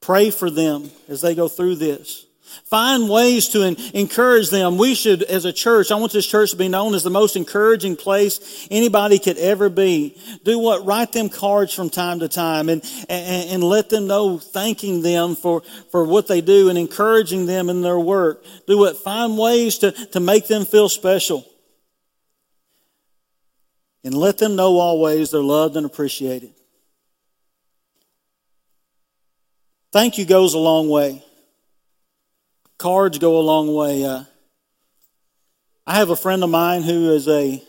Pray 0.00 0.30
for 0.30 0.50
them 0.50 0.90
as 1.08 1.20
they 1.20 1.34
go 1.34 1.48
through 1.48 1.76
this. 1.76 2.26
Find 2.64 3.08
ways 3.08 3.48
to 3.48 3.62
encourage 3.96 4.50
them. 4.50 4.78
We 4.78 4.94
should, 4.94 5.22
as 5.22 5.44
a 5.44 5.52
church, 5.52 5.90
I 5.90 5.96
want 5.96 6.12
this 6.12 6.26
church 6.26 6.52
to 6.52 6.56
be 6.56 6.68
known 6.68 6.94
as 6.94 7.02
the 7.02 7.10
most 7.10 7.36
encouraging 7.36 7.96
place 7.96 8.66
anybody 8.70 9.18
could 9.18 9.38
ever 9.38 9.68
be. 9.68 10.16
Do 10.44 10.58
what? 10.58 10.84
Write 10.84 11.12
them 11.12 11.28
cards 11.28 11.74
from 11.74 11.90
time 11.90 12.20
to 12.20 12.28
time 12.28 12.68
and, 12.68 12.82
and, 13.08 13.50
and 13.50 13.64
let 13.64 13.88
them 13.88 14.06
know, 14.06 14.38
thanking 14.38 15.02
them 15.02 15.36
for, 15.36 15.62
for 15.90 16.04
what 16.04 16.26
they 16.26 16.40
do 16.40 16.68
and 16.68 16.78
encouraging 16.78 17.46
them 17.46 17.68
in 17.68 17.82
their 17.82 17.98
work. 17.98 18.44
Do 18.66 18.78
what? 18.78 18.96
Find 18.96 19.36
ways 19.36 19.78
to, 19.78 19.90
to 19.90 20.20
make 20.20 20.46
them 20.46 20.64
feel 20.64 20.88
special. 20.88 21.44
And 24.04 24.14
let 24.14 24.38
them 24.38 24.54
know 24.54 24.78
always 24.78 25.30
they're 25.30 25.40
loved 25.40 25.76
and 25.76 25.86
appreciated. 25.86 26.52
Thank 29.92 30.18
you 30.18 30.24
goes 30.24 30.54
a 30.54 30.58
long 30.58 30.88
way 30.88 31.22
cards 32.78 33.18
go 33.18 33.38
a 33.38 33.40
long 33.40 33.74
way. 33.74 34.04
Uh, 34.04 34.24
I 35.86 35.96
have 35.96 36.10
a 36.10 36.16
friend 36.16 36.42
of 36.42 36.50
mine 36.50 36.82
who 36.82 37.12
is 37.12 37.28
a 37.28 37.62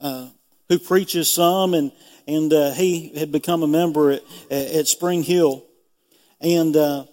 uh, 0.00 0.28
who 0.68 0.78
preaches 0.78 1.28
some, 1.28 1.74
and 1.74 1.92
and 2.26 2.52
uh, 2.52 2.72
he 2.72 3.12
had 3.18 3.32
become 3.32 3.62
a 3.62 3.66
member 3.66 4.12
at, 4.12 4.22
at 4.50 4.86
Spring 4.86 5.22
Hill, 5.22 5.64
and 6.40 6.76
uh, 6.76 7.04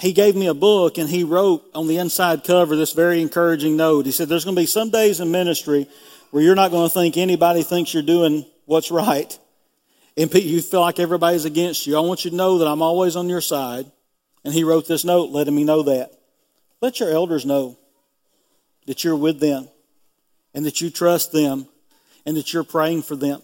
he 0.00 0.12
gave 0.12 0.34
me 0.34 0.46
a 0.46 0.54
book, 0.54 0.98
and 0.98 1.08
he 1.08 1.24
wrote 1.24 1.64
on 1.74 1.86
the 1.86 1.98
inside 1.98 2.44
cover 2.44 2.76
this 2.76 2.92
very 2.92 3.22
encouraging 3.22 3.76
note. 3.76 4.06
He 4.06 4.12
said, 4.12 4.28
"There's 4.28 4.44
going 4.44 4.56
to 4.56 4.62
be 4.62 4.66
some 4.66 4.90
days 4.90 5.20
in 5.20 5.30
ministry 5.30 5.88
where 6.30 6.42
you're 6.42 6.54
not 6.54 6.70
going 6.70 6.88
to 6.88 6.92
think 6.92 7.16
anybody 7.16 7.62
thinks 7.62 7.94
you're 7.94 8.02
doing 8.02 8.44
what's 8.66 8.90
right." 8.90 9.38
And 10.16 10.32
you 10.32 10.62
feel 10.62 10.80
like 10.80 11.00
everybody's 11.00 11.44
against 11.44 11.86
you. 11.86 11.96
I 11.96 12.00
want 12.00 12.24
you 12.24 12.30
to 12.30 12.36
know 12.36 12.58
that 12.58 12.68
I'm 12.68 12.82
always 12.82 13.16
on 13.16 13.28
your 13.28 13.40
side. 13.40 13.90
And 14.44 14.54
he 14.54 14.62
wrote 14.62 14.86
this 14.86 15.04
note 15.04 15.30
letting 15.30 15.56
me 15.56 15.64
know 15.64 15.82
that. 15.82 16.12
Let 16.80 17.00
your 17.00 17.10
elders 17.10 17.46
know 17.46 17.78
that 18.86 19.04
you're 19.04 19.16
with 19.16 19.40
them 19.40 19.68
and 20.54 20.64
that 20.66 20.80
you 20.80 20.90
trust 20.90 21.32
them 21.32 21.66
and 22.26 22.36
that 22.36 22.52
you're 22.52 22.64
praying 22.64 23.02
for 23.02 23.16
them. 23.16 23.42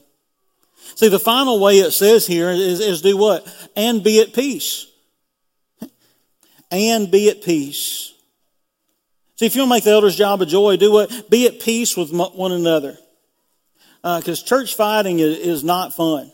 See, 0.95 1.09
the 1.09 1.19
final 1.19 1.61
way 1.61 1.79
it 1.79 1.93
says 1.93 2.27
here 2.27 2.51
is, 2.51 2.81
is 2.81 3.03
do 3.03 3.17
what? 3.17 3.47
And 3.77 4.03
be 4.03 4.21
at 4.21 4.33
peace. 4.33 4.87
And 6.71 7.11
be 7.11 7.29
at 7.31 7.43
peace. 7.43 8.13
See, 9.37 9.47
if 9.47 9.55
you 9.55 9.63
want 9.63 9.71
to 9.71 9.75
make 9.77 9.85
the 9.85 9.91
elders' 9.91 10.17
job 10.17 10.43
a 10.43 10.47
joy, 10.47 10.77
do 10.77 10.93
what? 10.93 11.31
Be 11.31 11.47
at 11.47 11.61
peace 11.61 11.97
with 11.97 12.13
one 12.13 12.53
another. 12.53 12.97
Because 14.03 14.43
uh, 14.43 14.47
church 14.47 14.75
fighting 14.75 15.19
is, 15.19 15.39
is 15.39 15.65
not 15.65 15.95
fun. 15.95 16.31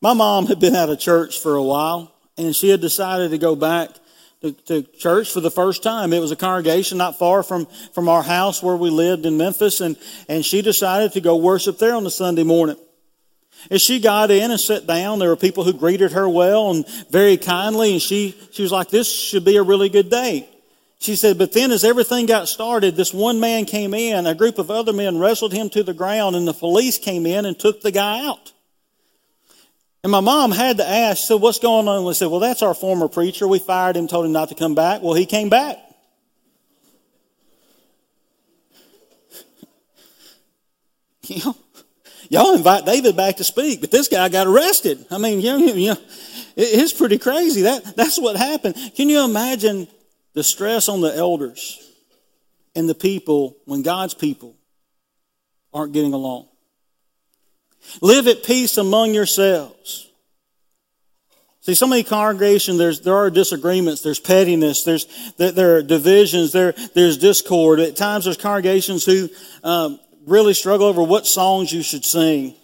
My 0.00 0.14
mom 0.14 0.46
had 0.46 0.60
been 0.60 0.74
out 0.74 0.88
of 0.88 0.98
church 0.98 1.40
for 1.40 1.54
a 1.54 1.62
while, 1.62 2.12
and 2.36 2.56
she 2.56 2.70
had 2.70 2.80
decided 2.80 3.30
to 3.30 3.38
go 3.38 3.54
back 3.54 3.90
to, 4.42 4.52
to, 4.52 4.82
church 4.82 5.32
for 5.32 5.40
the 5.40 5.50
first 5.50 5.82
time. 5.82 6.12
It 6.12 6.20
was 6.20 6.32
a 6.32 6.36
congregation 6.36 6.98
not 6.98 7.18
far 7.18 7.42
from, 7.42 7.66
from 7.92 8.08
our 8.08 8.22
house 8.22 8.62
where 8.62 8.76
we 8.76 8.90
lived 8.90 9.24
in 9.24 9.36
Memphis, 9.36 9.80
and, 9.80 9.96
and 10.28 10.44
she 10.44 10.62
decided 10.62 11.12
to 11.12 11.20
go 11.20 11.36
worship 11.36 11.78
there 11.78 11.94
on 11.94 12.04
the 12.04 12.10
Sunday 12.10 12.42
morning. 12.42 12.76
As 13.70 13.80
she 13.80 14.00
got 14.00 14.32
in 14.32 14.50
and 14.50 14.58
sat 14.58 14.86
down, 14.86 15.20
there 15.20 15.28
were 15.28 15.36
people 15.36 15.62
who 15.62 15.72
greeted 15.72 16.12
her 16.12 16.28
well 16.28 16.72
and 16.72 16.84
very 17.10 17.36
kindly, 17.36 17.92
and 17.92 18.02
she, 18.02 18.34
she 18.50 18.62
was 18.62 18.72
like, 18.72 18.88
this 18.88 19.12
should 19.12 19.44
be 19.44 19.56
a 19.56 19.62
really 19.62 19.88
good 19.88 20.10
day. 20.10 20.48
She 20.98 21.16
said, 21.16 21.38
but 21.38 21.52
then 21.52 21.70
as 21.70 21.84
everything 21.84 22.26
got 22.26 22.48
started, 22.48 22.96
this 22.96 23.12
one 23.12 23.40
man 23.40 23.64
came 23.64 23.94
in, 23.94 24.26
a 24.26 24.34
group 24.34 24.58
of 24.58 24.70
other 24.70 24.92
men 24.92 25.18
wrestled 25.18 25.52
him 25.52 25.68
to 25.70 25.82
the 25.82 25.94
ground, 25.94 26.34
and 26.34 26.46
the 26.46 26.52
police 26.52 26.98
came 26.98 27.26
in 27.26 27.44
and 27.44 27.58
took 27.58 27.80
the 27.80 27.90
guy 27.90 28.26
out. 28.26 28.52
And 30.04 30.10
my 30.10 30.20
mom 30.20 30.50
had 30.50 30.78
to 30.78 30.88
ask, 30.88 31.24
so 31.28 31.36
what's 31.36 31.60
going 31.60 31.86
on? 31.86 32.04
We 32.04 32.14
said, 32.14 32.26
well, 32.26 32.40
that's 32.40 32.62
our 32.62 32.74
former 32.74 33.06
preacher. 33.06 33.46
We 33.46 33.60
fired 33.60 33.96
him, 33.96 34.08
told 34.08 34.26
him 34.26 34.32
not 34.32 34.48
to 34.48 34.56
come 34.56 34.74
back. 34.74 35.00
Well, 35.00 35.14
he 35.14 35.26
came 35.26 35.48
back. 35.48 35.78
you 41.28 41.44
know, 41.44 41.56
y'all 42.28 42.54
invite 42.56 42.84
David 42.84 43.16
back 43.16 43.36
to 43.36 43.44
speak, 43.44 43.80
but 43.80 43.92
this 43.92 44.08
guy 44.08 44.28
got 44.28 44.48
arrested. 44.48 45.06
I 45.08 45.18
mean, 45.18 45.40
you 45.40 45.56
know, 45.58 45.72
you 45.72 45.88
know 45.90 45.96
it's 46.56 46.92
pretty 46.92 47.18
crazy. 47.18 47.62
That, 47.62 47.96
that's 47.96 48.18
what 48.18 48.36
happened. 48.36 48.76
Can 48.96 49.08
you 49.08 49.24
imagine 49.24 49.86
the 50.34 50.42
stress 50.42 50.88
on 50.88 51.00
the 51.00 51.14
elders 51.14 51.78
and 52.74 52.88
the 52.88 52.94
people 52.94 53.56
when 53.66 53.82
God's 53.82 54.14
people 54.14 54.56
aren't 55.72 55.92
getting 55.92 56.12
along? 56.12 56.48
Live 58.00 58.26
at 58.26 58.44
peace 58.44 58.76
among 58.76 59.14
yourselves. 59.14 60.08
See, 61.62 61.74
so 61.74 61.86
many 61.86 62.02
congregations, 62.02 62.76
there's, 62.76 63.02
there 63.02 63.14
are 63.14 63.30
disagreements, 63.30 64.02
there's 64.02 64.18
pettiness, 64.18 64.82
there's, 64.82 65.06
there, 65.36 65.76
are 65.76 65.82
divisions, 65.82 66.50
there, 66.50 66.72
there's 66.94 67.18
discord. 67.18 67.78
At 67.78 67.94
times 67.94 68.24
there's 68.24 68.36
congregations 68.36 69.04
who 69.04 69.28
um, 69.62 70.00
really 70.26 70.54
struggle 70.54 70.88
over 70.88 71.04
what 71.04 71.24
songs 71.24 71.72
you 71.72 71.82
should 71.82 72.04
sing. 72.04 72.56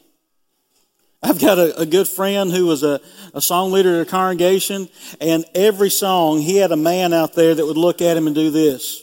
I've 1.22 1.40
got 1.40 1.58
a, 1.58 1.78
a 1.78 1.86
good 1.86 2.08
friend 2.08 2.50
who 2.50 2.66
was 2.66 2.82
a, 2.82 3.00
a 3.34 3.40
song 3.40 3.70
leader 3.70 4.00
at 4.00 4.08
a 4.08 4.10
congregation, 4.10 4.88
and 5.20 5.44
every 5.54 5.90
song, 5.90 6.40
he 6.40 6.56
had 6.56 6.72
a 6.72 6.76
man 6.76 7.12
out 7.12 7.34
there 7.34 7.54
that 7.54 7.66
would 7.66 7.76
look 7.76 8.02
at 8.02 8.16
him 8.16 8.26
and 8.26 8.34
do 8.34 8.50
this. 8.50 9.00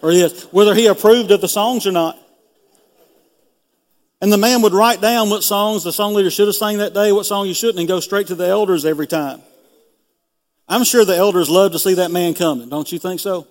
Or 0.00 0.12
this, 0.12 0.44
whether 0.52 0.76
he 0.76 0.86
approved 0.86 1.32
of 1.32 1.40
the 1.40 1.48
songs 1.48 1.88
or 1.88 1.92
not. 1.92 2.16
And 4.20 4.32
the 4.32 4.38
man 4.38 4.60
would 4.62 4.74
write 4.74 5.00
down 5.00 5.30
what 5.30 5.42
songs 5.42 5.82
the 5.82 5.92
song 5.92 6.14
leader 6.14 6.30
should 6.30 6.46
have 6.46 6.56
sang 6.56 6.78
that 6.78 6.92
day, 6.92 7.10
what 7.10 7.24
song 7.24 7.46
you 7.46 7.54
shouldn't, 7.54 7.78
and 7.78 7.88
go 7.88 8.00
straight 8.00 8.26
to 8.26 8.34
the 8.34 8.46
elders 8.46 8.84
every 8.84 9.06
time. 9.06 9.40
I'm 10.68 10.84
sure 10.84 11.04
the 11.04 11.16
elders 11.16 11.48
love 11.48 11.72
to 11.72 11.78
see 11.78 11.94
that 11.94 12.10
man 12.10 12.34
coming. 12.34 12.68
Don't 12.68 12.90
you 12.92 12.98
think 12.98 13.18
so? 13.18 13.46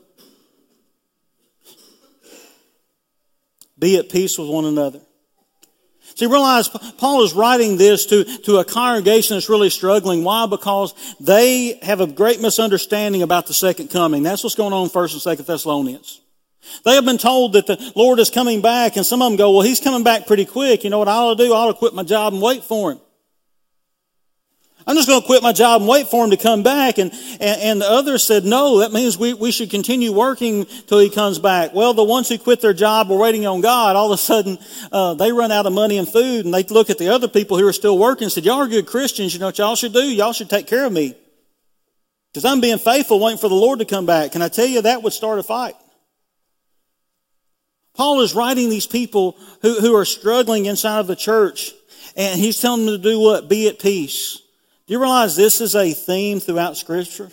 Be 3.77 3.97
at 3.97 4.09
peace 4.09 4.37
with 4.37 4.49
one 4.49 4.65
another. 4.65 5.01
See, 6.15 6.25
realize 6.25 6.67
Paul 6.97 7.23
is 7.23 7.33
writing 7.33 7.77
this 7.77 8.05
to, 8.07 8.25
to 8.39 8.57
a 8.57 8.65
congregation 8.65 9.37
that's 9.37 9.49
really 9.49 9.69
struggling. 9.69 10.23
Why? 10.23 10.47
Because 10.47 10.93
they 11.19 11.79
have 11.81 12.01
a 12.01 12.07
great 12.07 12.41
misunderstanding 12.41 13.21
about 13.21 13.47
the 13.47 13.53
second 13.53 13.89
coming. 13.89 14.21
That's 14.21 14.43
what's 14.43 14.55
going 14.55 14.73
on 14.73 14.83
in 14.83 14.89
1st 14.89 15.25
and 15.25 15.39
2nd 15.39 15.45
Thessalonians. 15.45 16.19
They 16.85 16.95
have 16.95 17.05
been 17.05 17.17
told 17.17 17.53
that 17.53 17.67
the 17.67 17.91
Lord 17.95 18.19
is 18.19 18.29
coming 18.29 18.61
back, 18.61 18.95
and 18.95 19.05
some 19.05 19.21
of 19.21 19.31
them 19.31 19.37
go, 19.37 19.51
Well, 19.51 19.61
He's 19.61 19.79
coming 19.79 20.03
back 20.03 20.27
pretty 20.27 20.45
quick. 20.45 20.83
You 20.83 20.89
know 20.89 20.99
what 20.99 21.07
I 21.07 21.13
ought 21.13 21.37
to 21.37 21.43
do? 21.43 21.53
I 21.53 21.57
ought 21.57 21.67
to 21.67 21.73
quit 21.73 21.93
my 21.93 22.03
job 22.03 22.33
and 22.33 22.41
wait 22.41 22.63
for 22.63 22.91
Him. 22.91 22.99
I'm 24.89 24.95
just 24.95 25.07
going 25.07 25.21
to 25.21 25.25
quit 25.27 25.43
my 25.43 25.53
job 25.53 25.81
and 25.81 25.87
wait 25.87 26.07
for 26.07 26.23
him 26.23 26.31
to 26.31 26.37
come 26.37 26.63
back. 26.63 26.97
And, 26.97 27.11
and, 27.39 27.61
and, 27.61 27.81
the 27.81 27.85
others 27.85 28.23
said, 28.23 28.43
no, 28.43 28.79
that 28.79 28.91
means 28.91 29.19
we, 29.19 29.35
we 29.35 29.51
should 29.51 29.69
continue 29.69 30.11
working 30.11 30.65
till 30.87 30.97
he 30.97 31.11
comes 31.11 31.37
back. 31.37 31.75
Well, 31.75 31.93
the 31.93 32.03
ones 32.03 32.27
who 32.27 32.39
quit 32.39 32.59
their 32.59 32.73
job 32.73 33.07
were 33.07 33.17
waiting 33.17 33.45
on 33.45 33.61
God. 33.61 33.95
All 33.95 34.11
of 34.11 34.13
a 34.13 34.17
sudden, 34.17 34.57
uh, 34.91 35.13
they 35.13 35.31
run 35.31 35.51
out 35.51 35.67
of 35.67 35.73
money 35.73 35.99
and 35.99 36.09
food 36.09 36.45
and 36.45 36.51
they 36.51 36.63
look 36.63 36.89
at 36.89 36.97
the 36.97 37.09
other 37.09 37.27
people 37.27 37.59
who 37.59 37.67
are 37.67 37.73
still 37.73 37.99
working 37.99 38.23
and 38.23 38.31
said, 38.31 38.45
y'all 38.45 38.61
are 38.61 38.67
good 38.67 38.87
Christians. 38.87 39.31
You 39.31 39.39
know 39.39 39.45
what 39.45 39.59
y'all 39.59 39.75
should 39.75 39.93
do? 39.93 40.01
Y'all 40.01 40.33
should 40.33 40.49
take 40.49 40.65
care 40.65 40.85
of 40.85 40.91
me. 40.91 41.13
Because 42.33 42.45
I'm 42.45 42.59
being 42.59 42.79
faithful, 42.79 43.19
waiting 43.19 43.37
for 43.37 43.49
the 43.49 43.53
Lord 43.53 43.77
to 43.79 43.85
come 43.85 44.07
back. 44.07 44.31
Can 44.31 44.41
I 44.41 44.47
tell 44.47 44.65
you 44.65 44.81
that 44.81 45.03
would 45.03 45.13
start 45.13 45.37
a 45.37 45.43
fight? 45.43 45.75
Paul 47.95 48.21
is 48.21 48.33
writing 48.33 48.69
these 48.69 48.87
people 48.87 49.37
who, 49.61 49.79
who 49.79 49.95
are 49.95 50.05
struggling 50.05 50.65
inside 50.65 50.99
of 50.99 51.07
the 51.07 51.15
church 51.15 51.73
and 52.15 52.39
he's 52.39 52.59
telling 52.59 52.85
them 52.85 52.95
to 52.95 53.09
do 53.09 53.19
what? 53.19 53.49
Be 53.49 53.67
at 53.67 53.79
peace. 53.79 54.41
Do 54.87 54.93
you 54.93 54.99
realize 54.99 55.35
this 55.35 55.61
is 55.61 55.75
a 55.75 55.93
theme 55.93 56.39
throughout 56.39 56.77
Scripture? 56.77 57.29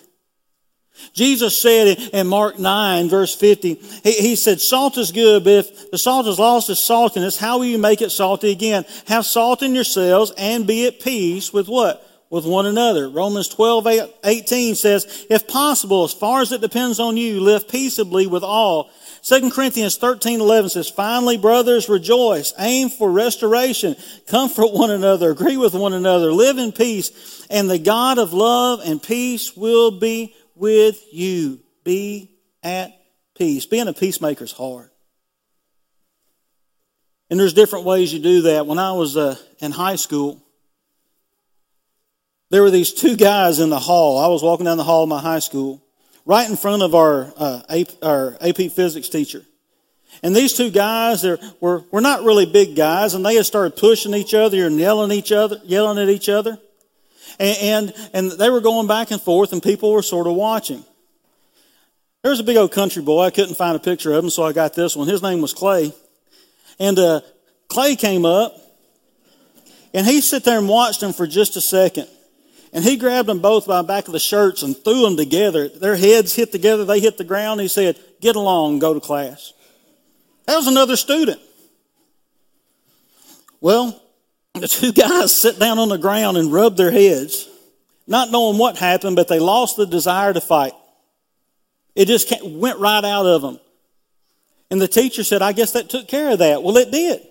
Jesus 1.12 1.60
said 1.60 1.98
in 2.12 2.26
Mark 2.26 2.58
9, 2.58 3.08
verse 3.08 3.34
50, 3.34 3.74
he, 4.02 4.12
he, 4.12 4.36
said, 4.36 4.60
Salt 4.60 4.96
is 4.96 5.12
good, 5.12 5.44
but 5.44 5.50
if 5.50 5.90
the 5.90 5.98
salt 5.98 6.26
has 6.26 6.38
lost 6.38 6.70
its 6.70 6.88
saltiness, 6.88 7.38
how 7.38 7.58
will 7.58 7.66
you 7.66 7.78
make 7.78 8.00
it 8.00 8.10
salty 8.10 8.50
again? 8.50 8.84
Have 9.06 9.26
salt 9.26 9.62
in 9.62 9.74
yourselves 9.74 10.32
and 10.38 10.66
be 10.66 10.86
at 10.86 11.00
peace 11.00 11.52
with 11.52 11.68
what? 11.68 12.02
With 12.30 12.46
one 12.46 12.66
another. 12.66 13.08
Romans 13.08 13.48
12, 13.48 13.86
18 14.24 14.74
says, 14.74 15.26
If 15.28 15.46
possible, 15.46 16.04
as 16.04 16.14
far 16.14 16.40
as 16.40 16.50
it 16.52 16.60
depends 16.60 16.98
on 16.98 17.16
you, 17.16 17.40
live 17.40 17.68
peaceably 17.68 18.26
with 18.26 18.42
all. 18.42 18.90
2 19.26 19.50
Corinthians 19.50 19.96
13, 19.96 20.40
11 20.40 20.70
says, 20.70 20.88
Finally, 20.88 21.36
brothers, 21.36 21.88
rejoice. 21.88 22.54
Aim 22.60 22.88
for 22.88 23.10
restoration. 23.10 23.96
Comfort 24.28 24.72
one 24.72 24.92
another. 24.92 25.32
Agree 25.32 25.56
with 25.56 25.74
one 25.74 25.92
another. 25.92 26.32
Live 26.32 26.58
in 26.58 26.70
peace. 26.70 27.44
And 27.50 27.68
the 27.68 27.80
God 27.80 28.18
of 28.18 28.32
love 28.32 28.80
and 28.84 29.02
peace 29.02 29.56
will 29.56 29.90
be 29.90 30.32
with 30.54 31.02
you. 31.12 31.58
Be 31.82 32.36
at 32.62 32.96
peace. 33.36 33.66
Being 33.66 33.88
a 33.88 33.92
peacemaker 33.92 34.44
is 34.44 34.52
hard. 34.52 34.90
And 37.28 37.40
there's 37.40 37.52
different 37.52 37.84
ways 37.84 38.14
you 38.14 38.20
do 38.20 38.42
that. 38.42 38.68
When 38.68 38.78
I 38.78 38.92
was 38.92 39.16
uh, 39.16 39.34
in 39.58 39.72
high 39.72 39.96
school, 39.96 40.40
there 42.50 42.62
were 42.62 42.70
these 42.70 42.92
two 42.92 43.16
guys 43.16 43.58
in 43.58 43.70
the 43.70 43.80
hall. 43.80 44.18
I 44.18 44.28
was 44.28 44.44
walking 44.44 44.66
down 44.66 44.76
the 44.76 44.84
hall 44.84 45.02
of 45.02 45.08
my 45.08 45.20
high 45.20 45.40
school 45.40 45.82
right 46.26 46.50
in 46.50 46.56
front 46.56 46.82
of 46.82 46.94
our, 46.94 47.32
uh, 47.36 47.62
AP, 47.70 47.88
our 48.02 48.36
AP 48.40 48.70
physics 48.72 49.08
teacher. 49.08 49.42
And 50.22 50.34
these 50.34 50.54
two 50.54 50.70
guys 50.70 51.24
are, 51.24 51.38
were, 51.60 51.84
were 51.90 52.00
not 52.00 52.24
really 52.24 52.46
big 52.46 52.74
guys, 52.74 53.14
and 53.14 53.24
they 53.24 53.36
had 53.36 53.46
started 53.46 53.76
pushing 53.76 54.12
each 54.12 54.34
other 54.34 54.66
and 54.66 54.78
yelling 54.78 55.12
each 55.12 55.30
other, 55.30 55.60
yelling 55.64 55.98
at 55.98 56.08
each 56.08 56.28
other. 56.28 56.58
And, 57.38 57.58
and, 57.58 58.10
and 58.12 58.32
they 58.32 58.50
were 58.50 58.60
going 58.60 58.86
back 58.86 59.10
and 59.10 59.20
forth, 59.20 59.52
and 59.52 59.62
people 59.62 59.92
were 59.92 60.02
sort 60.02 60.26
of 60.26 60.34
watching. 60.34 60.84
There 62.22 62.30
was 62.30 62.40
a 62.40 62.44
big 62.44 62.56
old 62.56 62.72
country 62.72 63.02
boy. 63.02 63.22
I 63.22 63.30
couldn't 63.30 63.54
find 63.54 63.76
a 63.76 63.80
picture 63.80 64.12
of 64.12 64.24
him, 64.24 64.30
so 64.30 64.42
I 64.42 64.52
got 64.52 64.74
this 64.74 64.96
one. 64.96 65.06
His 65.06 65.22
name 65.22 65.40
was 65.40 65.52
Clay. 65.52 65.92
And 66.78 66.98
uh, 66.98 67.20
Clay 67.68 67.94
came 67.94 68.24
up, 68.24 68.56
and 69.94 70.06
he 70.06 70.20
sat 70.20 70.44
there 70.44 70.58
and 70.58 70.68
watched 70.68 71.02
him 71.02 71.12
for 71.12 71.26
just 71.26 71.56
a 71.56 71.60
second. 71.60 72.08
And 72.76 72.84
he 72.84 72.98
grabbed 72.98 73.26
them 73.26 73.38
both 73.38 73.66
by 73.66 73.80
the 73.80 73.88
back 73.88 74.06
of 74.06 74.12
the 74.12 74.18
shirts 74.18 74.62
and 74.62 74.76
threw 74.76 75.00
them 75.00 75.16
together. 75.16 75.66
Their 75.66 75.96
heads 75.96 76.34
hit 76.34 76.52
together, 76.52 76.84
they 76.84 77.00
hit 77.00 77.16
the 77.16 77.24
ground. 77.24 77.58
He 77.58 77.68
said, 77.68 77.98
Get 78.20 78.36
along, 78.36 78.80
go 78.80 78.92
to 78.92 79.00
class. 79.00 79.54
That 80.44 80.56
was 80.56 80.66
another 80.66 80.96
student. 80.96 81.40
Well, 83.62 83.98
the 84.52 84.68
two 84.68 84.92
guys 84.92 85.34
sat 85.34 85.58
down 85.58 85.78
on 85.78 85.88
the 85.88 85.96
ground 85.96 86.36
and 86.36 86.52
rubbed 86.52 86.76
their 86.76 86.90
heads, 86.90 87.48
not 88.06 88.30
knowing 88.30 88.58
what 88.58 88.76
happened, 88.76 89.16
but 89.16 89.28
they 89.28 89.38
lost 89.38 89.78
the 89.78 89.86
desire 89.86 90.34
to 90.34 90.40
fight. 90.42 90.74
It 91.94 92.08
just 92.08 92.30
went 92.44 92.78
right 92.78 93.04
out 93.04 93.24
of 93.24 93.40
them. 93.40 93.58
And 94.70 94.82
the 94.82 94.88
teacher 94.88 95.24
said, 95.24 95.40
I 95.40 95.52
guess 95.52 95.72
that 95.72 95.88
took 95.88 96.08
care 96.08 96.30
of 96.30 96.40
that. 96.40 96.62
Well, 96.62 96.76
it 96.76 96.90
did. 96.90 97.26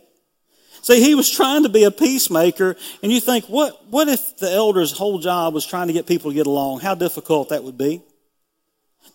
See, 0.86 1.02
he 1.02 1.16
was 1.16 1.32
trying 1.32 1.64
to 1.64 1.70
be 1.70 1.84
a 1.84 1.90
peacemaker, 1.90 2.76
and 3.02 3.12
you 3.12 3.20
think, 3.20 3.46
what, 3.46 3.88
what 3.88 4.08
if 4.08 4.38
the 4.38 4.52
elder's 4.52 4.92
whole 4.92 5.18
job 5.18 5.56
was 5.56 5.66
trying 5.66 5.88
to 5.88 5.94
get 5.94 6.06
people 6.06 6.30
to 6.30 6.36
get 6.36 6.46
along? 6.46 6.82
How 6.82 6.94
difficult 6.94 7.50
that 7.50 7.64
would 7.64 7.76
be. 7.76 8.04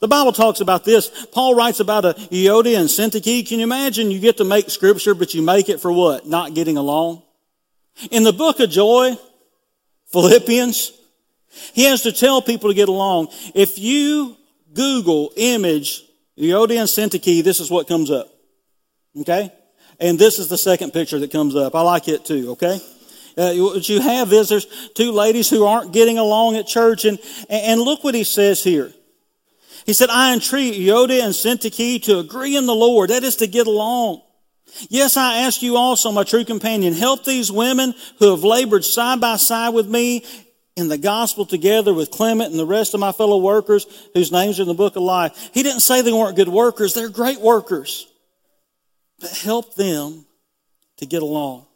The 0.00 0.08
Bible 0.08 0.32
talks 0.32 0.60
about 0.60 0.84
this. 0.84 1.28
Paul 1.30 1.54
writes 1.54 1.78
about 1.78 2.04
a 2.04 2.14
Euodia 2.14 2.80
and 2.80 2.88
Syntyche. 2.88 3.46
Can 3.46 3.60
you 3.60 3.62
imagine 3.62 4.10
you 4.10 4.18
get 4.18 4.38
to 4.38 4.44
make 4.44 4.68
scripture, 4.68 5.14
but 5.14 5.32
you 5.32 5.42
make 5.42 5.68
it 5.68 5.80
for 5.80 5.92
what? 5.92 6.26
Not 6.26 6.54
getting 6.54 6.76
along? 6.76 7.22
In 8.10 8.24
the 8.24 8.32
book 8.32 8.58
of 8.58 8.68
joy, 8.68 9.16
Philippians, 10.06 10.90
he 11.72 11.84
has 11.84 12.02
to 12.02 12.10
tell 12.10 12.42
people 12.42 12.70
to 12.70 12.74
get 12.74 12.88
along. 12.88 13.28
If 13.54 13.78
you 13.78 14.36
Google 14.74 15.30
image 15.36 16.02
Euodia 16.36 16.80
and 16.80 16.88
Syntyche, 16.88 17.44
this 17.44 17.60
is 17.60 17.70
what 17.70 17.86
comes 17.86 18.10
up. 18.10 18.28
Okay? 19.20 19.52
And 20.00 20.18
this 20.18 20.38
is 20.38 20.48
the 20.48 20.58
second 20.58 20.92
picture 20.92 21.18
that 21.18 21.30
comes 21.30 21.54
up. 21.54 21.74
I 21.74 21.82
like 21.82 22.08
it 22.08 22.24
too, 22.24 22.52
okay? 22.52 22.80
Uh, 23.36 23.52
what 23.54 23.88
you 23.88 24.00
have 24.00 24.32
is 24.32 24.48
there's 24.48 24.66
two 24.94 25.12
ladies 25.12 25.48
who 25.48 25.64
aren't 25.64 25.92
getting 25.92 26.18
along 26.18 26.56
at 26.56 26.66
church, 26.66 27.04
and, 27.04 27.18
and 27.48 27.80
look 27.80 28.02
what 28.02 28.14
he 28.14 28.24
says 28.24 28.64
here. 28.64 28.92
He 29.86 29.92
said, 29.92 30.10
I 30.10 30.32
entreat 30.32 30.74
Euodia 30.74 31.24
and 31.24 31.34
Syntyche 31.34 32.02
to 32.04 32.18
agree 32.18 32.56
in 32.56 32.66
the 32.66 32.74
Lord. 32.74 33.10
That 33.10 33.24
is 33.24 33.36
to 33.36 33.46
get 33.46 33.66
along. 33.66 34.22
Yes, 34.88 35.16
I 35.16 35.42
ask 35.42 35.62
you 35.62 35.76
also, 35.76 36.12
my 36.12 36.22
true 36.22 36.44
companion, 36.44 36.92
help 36.92 37.24
these 37.24 37.50
women 37.50 37.94
who 38.18 38.30
have 38.30 38.44
labored 38.44 38.84
side 38.84 39.20
by 39.20 39.36
side 39.36 39.70
with 39.70 39.88
me 39.88 40.24
in 40.76 40.88
the 40.88 40.98
gospel 40.98 41.44
together 41.44 41.92
with 41.92 42.10
Clement 42.10 42.50
and 42.50 42.58
the 42.58 42.66
rest 42.66 42.94
of 42.94 43.00
my 43.00 43.12
fellow 43.12 43.38
workers 43.38 43.86
whose 44.14 44.30
names 44.30 44.58
are 44.58 44.62
in 44.62 44.68
the 44.68 44.74
book 44.74 44.96
of 44.96 45.02
life. 45.02 45.50
He 45.52 45.62
didn't 45.62 45.80
say 45.80 46.02
they 46.02 46.12
weren't 46.12 46.36
good 46.36 46.48
workers. 46.48 46.94
They're 46.94 47.08
great 47.08 47.40
workers 47.40 48.09
but 49.20 49.30
help 49.30 49.74
them 49.74 50.24
to 50.96 51.06
get 51.06 51.22
along. 51.22 51.66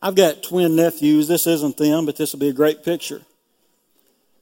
I've 0.00 0.14
got 0.14 0.42
twin 0.42 0.76
nephews. 0.76 1.28
This 1.28 1.46
isn't 1.46 1.76
them, 1.76 2.06
but 2.06 2.16
this 2.16 2.32
will 2.32 2.40
be 2.40 2.48
a 2.48 2.52
great 2.52 2.84
picture. 2.84 3.22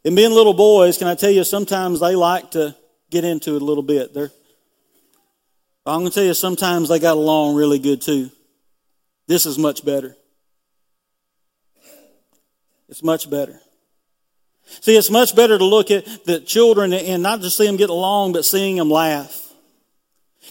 And 0.05 0.15
being 0.15 0.33
little 0.33 0.55
boys, 0.55 0.99
can 0.99 1.09
I 1.09 1.15
tell 1.15 1.31
you, 1.31 1.45
sometimes 1.45 2.01
they 2.01 2.15
like 2.15 2.53
to 2.53 2.77
get 3.11 3.25
into 3.25 3.57
it 3.57 3.63
a 3.63 3.65
little 3.65 3.83
bit. 3.83 4.15
They're, 4.15 4.31
I'm 5.85 6.01
going 6.01 6.11
to 6.11 6.15
tell 6.15 6.25
you, 6.25 6.35
sometimes 6.35 6.89
they 6.89 6.99
got 6.99 7.17
along 7.17 7.57
really 7.57 7.79
good 7.79 8.03
too. 8.03 8.31
This 9.27 9.47
is 9.47 9.59
much 9.59 9.85
better. 9.85 10.17
It's 12.89 13.03
much 13.03 13.29
better. 13.29 13.61
See, 14.81 14.97
it's 14.97 15.11
much 15.11 15.35
better 15.35 15.59
to 15.59 15.65
look 15.65 15.91
at 15.91 16.25
the 16.25 16.41
children 16.41 16.93
and 16.93 17.23
not 17.23 17.41
just 17.41 17.57
see 17.57 17.67
them 17.67 17.77
get 17.77 17.91
along, 17.91 18.33
but 18.33 18.45
seeing 18.45 18.77
them 18.77 18.91
laugh. 18.91 19.46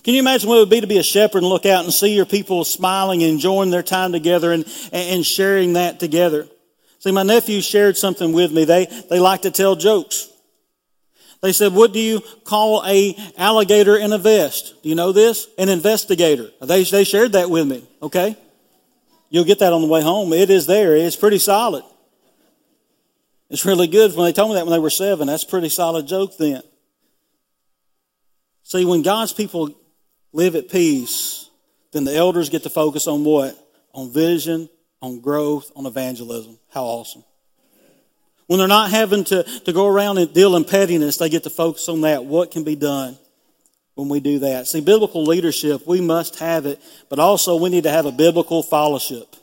Can 0.03 0.13
you 0.13 0.19
imagine 0.19 0.47
what 0.47 0.57
it 0.57 0.59
would 0.59 0.69
be 0.69 0.81
to 0.81 0.87
be 0.87 0.97
a 0.97 1.03
shepherd 1.03 1.39
and 1.39 1.47
look 1.47 1.65
out 1.65 1.83
and 1.83 1.93
see 1.93 2.15
your 2.15 2.25
people 2.25 2.63
smiling 2.63 3.23
and 3.23 3.31
enjoying 3.31 3.71
their 3.71 3.83
time 3.83 4.11
together 4.11 4.51
and, 4.51 4.65
and 4.91 5.25
sharing 5.25 5.73
that 5.73 5.99
together? 5.99 6.47
See, 6.99 7.11
my 7.11 7.23
nephew 7.23 7.61
shared 7.61 7.97
something 7.97 8.33
with 8.33 8.51
me. 8.51 8.65
They, 8.65 8.85
they 9.09 9.19
like 9.19 9.43
to 9.43 9.51
tell 9.51 9.75
jokes. 9.75 10.29
They 11.41 11.53
said, 11.53 11.73
what 11.73 11.93
do 11.93 11.99
you 11.99 12.21
call 12.43 12.83
a 12.85 13.15
alligator 13.37 13.97
in 13.97 14.13
a 14.13 14.17
vest? 14.17 14.73
Do 14.81 14.89
you 14.89 14.95
know 14.95 15.11
this? 15.11 15.47
An 15.57 15.69
investigator. 15.69 16.49
They, 16.61 16.83
they 16.83 17.03
shared 17.03 17.33
that 17.33 17.49
with 17.49 17.67
me, 17.67 17.87
okay? 18.01 18.35
You'll 19.29 19.43
get 19.43 19.59
that 19.59 19.73
on 19.73 19.81
the 19.81 19.87
way 19.87 20.01
home. 20.01 20.33
It 20.33 20.49
is 20.49 20.65
there. 20.65 20.95
It's 20.95 21.15
pretty 21.15 21.39
solid. 21.39 21.83
It's 23.49 23.65
really 23.65 23.87
good. 23.87 24.15
When 24.15 24.25
they 24.25 24.33
told 24.33 24.49
me 24.49 24.55
that 24.55 24.65
when 24.65 24.71
they 24.71 24.79
were 24.79 24.89
seven, 24.89 25.27
that's 25.27 25.43
pretty 25.43 25.69
solid 25.69 26.07
joke 26.07 26.37
then. 26.37 26.63
See, 28.63 28.85
when 28.85 29.03
God's 29.03 29.33
people 29.33 29.75
live 30.35 30.55
at 30.55 30.69
peace, 30.69 31.49
then 31.93 32.03
the 32.03 32.13
elders 32.13 32.49
get 32.49 32.63
to 32.63 32.69
focus 32.69 33.07
on 33.07 33.23
what? 33.23 33.57
On 33.93 34.11
vision, 34.11 34.69
on 35.01 35.21
growth, 35.21 35.71
on 35.77 35.85
evangelism. 35.85 36.59
How 36.73 36.83
awesome. 36.83 37.23
When 38.47 38.59
they're 38.59 38.67
not 38.67 38.91
having 38.91 39.23
to, 39.25 39.43
to 39.43 39.71
go 39.71 39.87
around 39.87 40.17
and 40.17 40.31
deal 40.33 40.57
in 40.57 40.65
pettiness, 40.65 41.17
they 41.17 41.29
get 41.29 41.43
to 41.43 41.49
focus 41.49 41.87
on 41.87 42.01
that. 42.01 42.25
What 42.25 42.51
can 42.51 42.65
be 42.65 42.75
done 42.75 43.17
when 43.95 44.09
we 44.09 44.19
do 44.19 44.39
that? 44.39 44.67
See, 44.67 44.81
biblical 44.81 45.23
leadership, 45.23 45.87
we 45.87 46.01
must 46.01 46.37
have 46.39 46.65
it, 46.65 46.81
but 47.09 47.17
also 47.17 47.55
we 47.55 47.69
need 47.69 47.85
to 47.85 47.91
have 47.91 48.05
a 48.05 48.11
biblical 48.11 48.61
fellowship. 48.61 49.37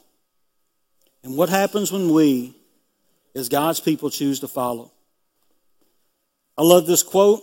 And 1.25 1.39
what 1.39 1.49
happens 1.49 1.91
when 1.91 2.13
we, 2.13 2.55
as 3.35 3.49
God's 3.49 3.81
people, 3.81 4.11
choose 4.11 4.41
to 4.41 4.49
follow? 4.49 4.93
I 6.59 6.63
love 6.63 6.87
this 6.87 7.03
quote 7.03 7.43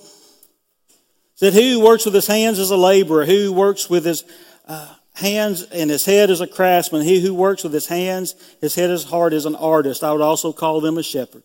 said, 1.39 1.53
he 1.53 1.71
Who 1.71 1.79
works 1.79 2.03
with 2.03 2.13
his 2.13 2.27
hands 2.27 2.59
is 2.59 2.69
a 2.69 2.75
laborer. 2.75 3.25
Who 3.25 3.53
works 3.53 3.89
with 3.89 4.03
his 4.03 4.25
uh, 4.67 4.93
hands 5.15 5.63
and 5.63 5.89
his 5.89 6.05
head 6.05 6.29
is 6.29 6.41
a 6.41 6.47
craftsman. 6.47 7.03
He 7.03 7.21
who 7.21 7.33
works 7.33 7.63
with 7.63 7.71
his 7.71 7.87
hands, 7.87 8.35
his 8.59 8.75
head, 8.75 8.89
his 8.89 9.05
heart 9.05 9.31
is 9.31 9.45
an 9.45 9.55
artist. 9.55 10.03
I 10.03 10.11
would 10.11 10.19
also 10.19 10.51
call 10.51 10.81
them 10.81 10.97
a 10.97 11.03
shepherd. 11.03 11.43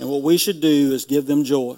And 0.00 0.08
what 0.08 0.22
we 0.22 0.38
should 0.38 0.62
do 0.62 0.92
is 0.92 1.04
give 1.04 1.26
them 1.26 1.44
joy. 1.44 1.76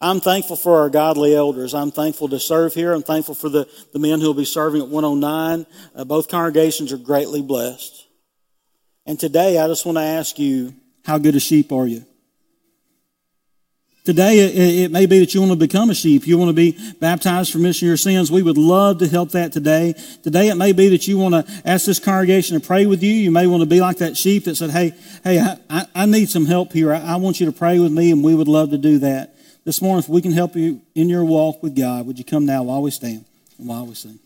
I'm 0.00 0.20
thankful 0.20 0.56
for 0.56 0.80
our 0.80 0.88
godly 0.88 1.34
elders. 1.34 1.74
I'm 1.74 1.90
thankful 1.90 2.30
to 2.30 2.40
serve 2.40 2.72
here. 2.72 2.94
I'm 2.94 3.02
thankful 3.02 3.34
for 3.34 3.50
the, 3.50 3.68
the 3.92 3.98
men 3.98 4.20
who 4.20 4.28
will 4.28 4.34
be 4.34 4.46
serving 4.46 4.80
at 4.80 4.88
109. 4.88 5.66
Uh, 5.94 6.04
both 6.04 6.28
congregations 6.28 6.94
are 6.94 6.98
greatly 6.98 7.42
blessed. 7.42 8.06
And 9.04 9.20
today, 9.20 9.58
I 9.58 9.66
just 9.66 9.84
want 9.84 9.98
to 9.98 10.02
ask 10.02 10.38
you, 10.38 10.74
how 11.04 11.18
good 11.18 11.34
a 11.34 11.40
sheep 11.40 11.72
are 11.72 11.86
you? 11.86 12.06
Today, 14.08 14.38
it, 14.38 14.84
it 14.84 14.90
may 14.90 15.04
be 15.04 15.18
that 15.18 15.34
you 15.34 15.40
want 15.42 15.52
to 15.52 15.58
become 15.58 15.90
a 15.90 15.94
sheep. 15.94 16.26
You 16.26 16.38
want 16.38 16.48
to 16.48 16.54
be 16.54 16.78
baptized 16.98 17.52
for 17.52 17.58
remission 17.58 17.86
of 17.86 17.88
your 17.88 17.96
sins. 17.98 18.32
We 18.32 18.40
would 18.40 18.56
love 18.56 19.00
to 19.00 19.06
help 19.06 19.32
that 19.32 19.52
today. 19.52 19.94
Today, 20.22 20.48
it 20.48 20.54
may 20.54 20.72
be 20.72 20.88
that 20.88 21.06
you 21.06 21.18
want 21.18 21.34
to 21.34 21.62
ask 21.66 21.84
this 21.84 21.98
congregation 21.98 22.58
to 22.58 22.66
pray 22.66 22.86
with 22.86 23.02
you. 23.02 23.12
You 23.12 23.30
may 23.30 23.46
want 23.46 23.60
to 23.60 23.68
be 23.68 23.82
like 23.82 23.98
that 23.98 24.16
sheep 24.16 24.44
that 24.44 24.54
said, 24.54 24.70
Hey, 24.70 24.94
hey, 25.24 25.46
I, 25.68 25.86
I 25.94 26.06
need 26.06 26.30
some 26.30 26.46
help 26.46 26.72
here. 26.72 26.90
I, 26.90 27.00
I 27.00 27.16
want 27.16 27.38
you 27.38 27.44
to 27.44 27.52
pray 27.52 27.78
with 27.80 27.92
me, 27.92 28.10
and 28.10 28.24
we 28.24 28.34
would 28.34 28.48
love 28.48 28.70
to 28.70 28.78
do 28.78 28.96
that. 29.00 29.36
This 29.66 29.82
morning, 29.82 30.02
if 30.02 30.08
we 30.08 30.22
can 30.22 30.32
help 30.32 30.56
you 30.56 30.80
in 30.94 31.10
your 31.10 31.26
walk 31.26 31.62
with 31.62 31.76
God, 31.76 32.06
would 32.06 32.18
you 32.18 32.24
come 32.24 32.46
now 32.46 32.62
while 32.62 32.80
we 32.80 32.90
stand 32.90 33.26
and 33.58 33.68
while 33.68 33.84
we 33.84 33.92
sing? 33.92 34.18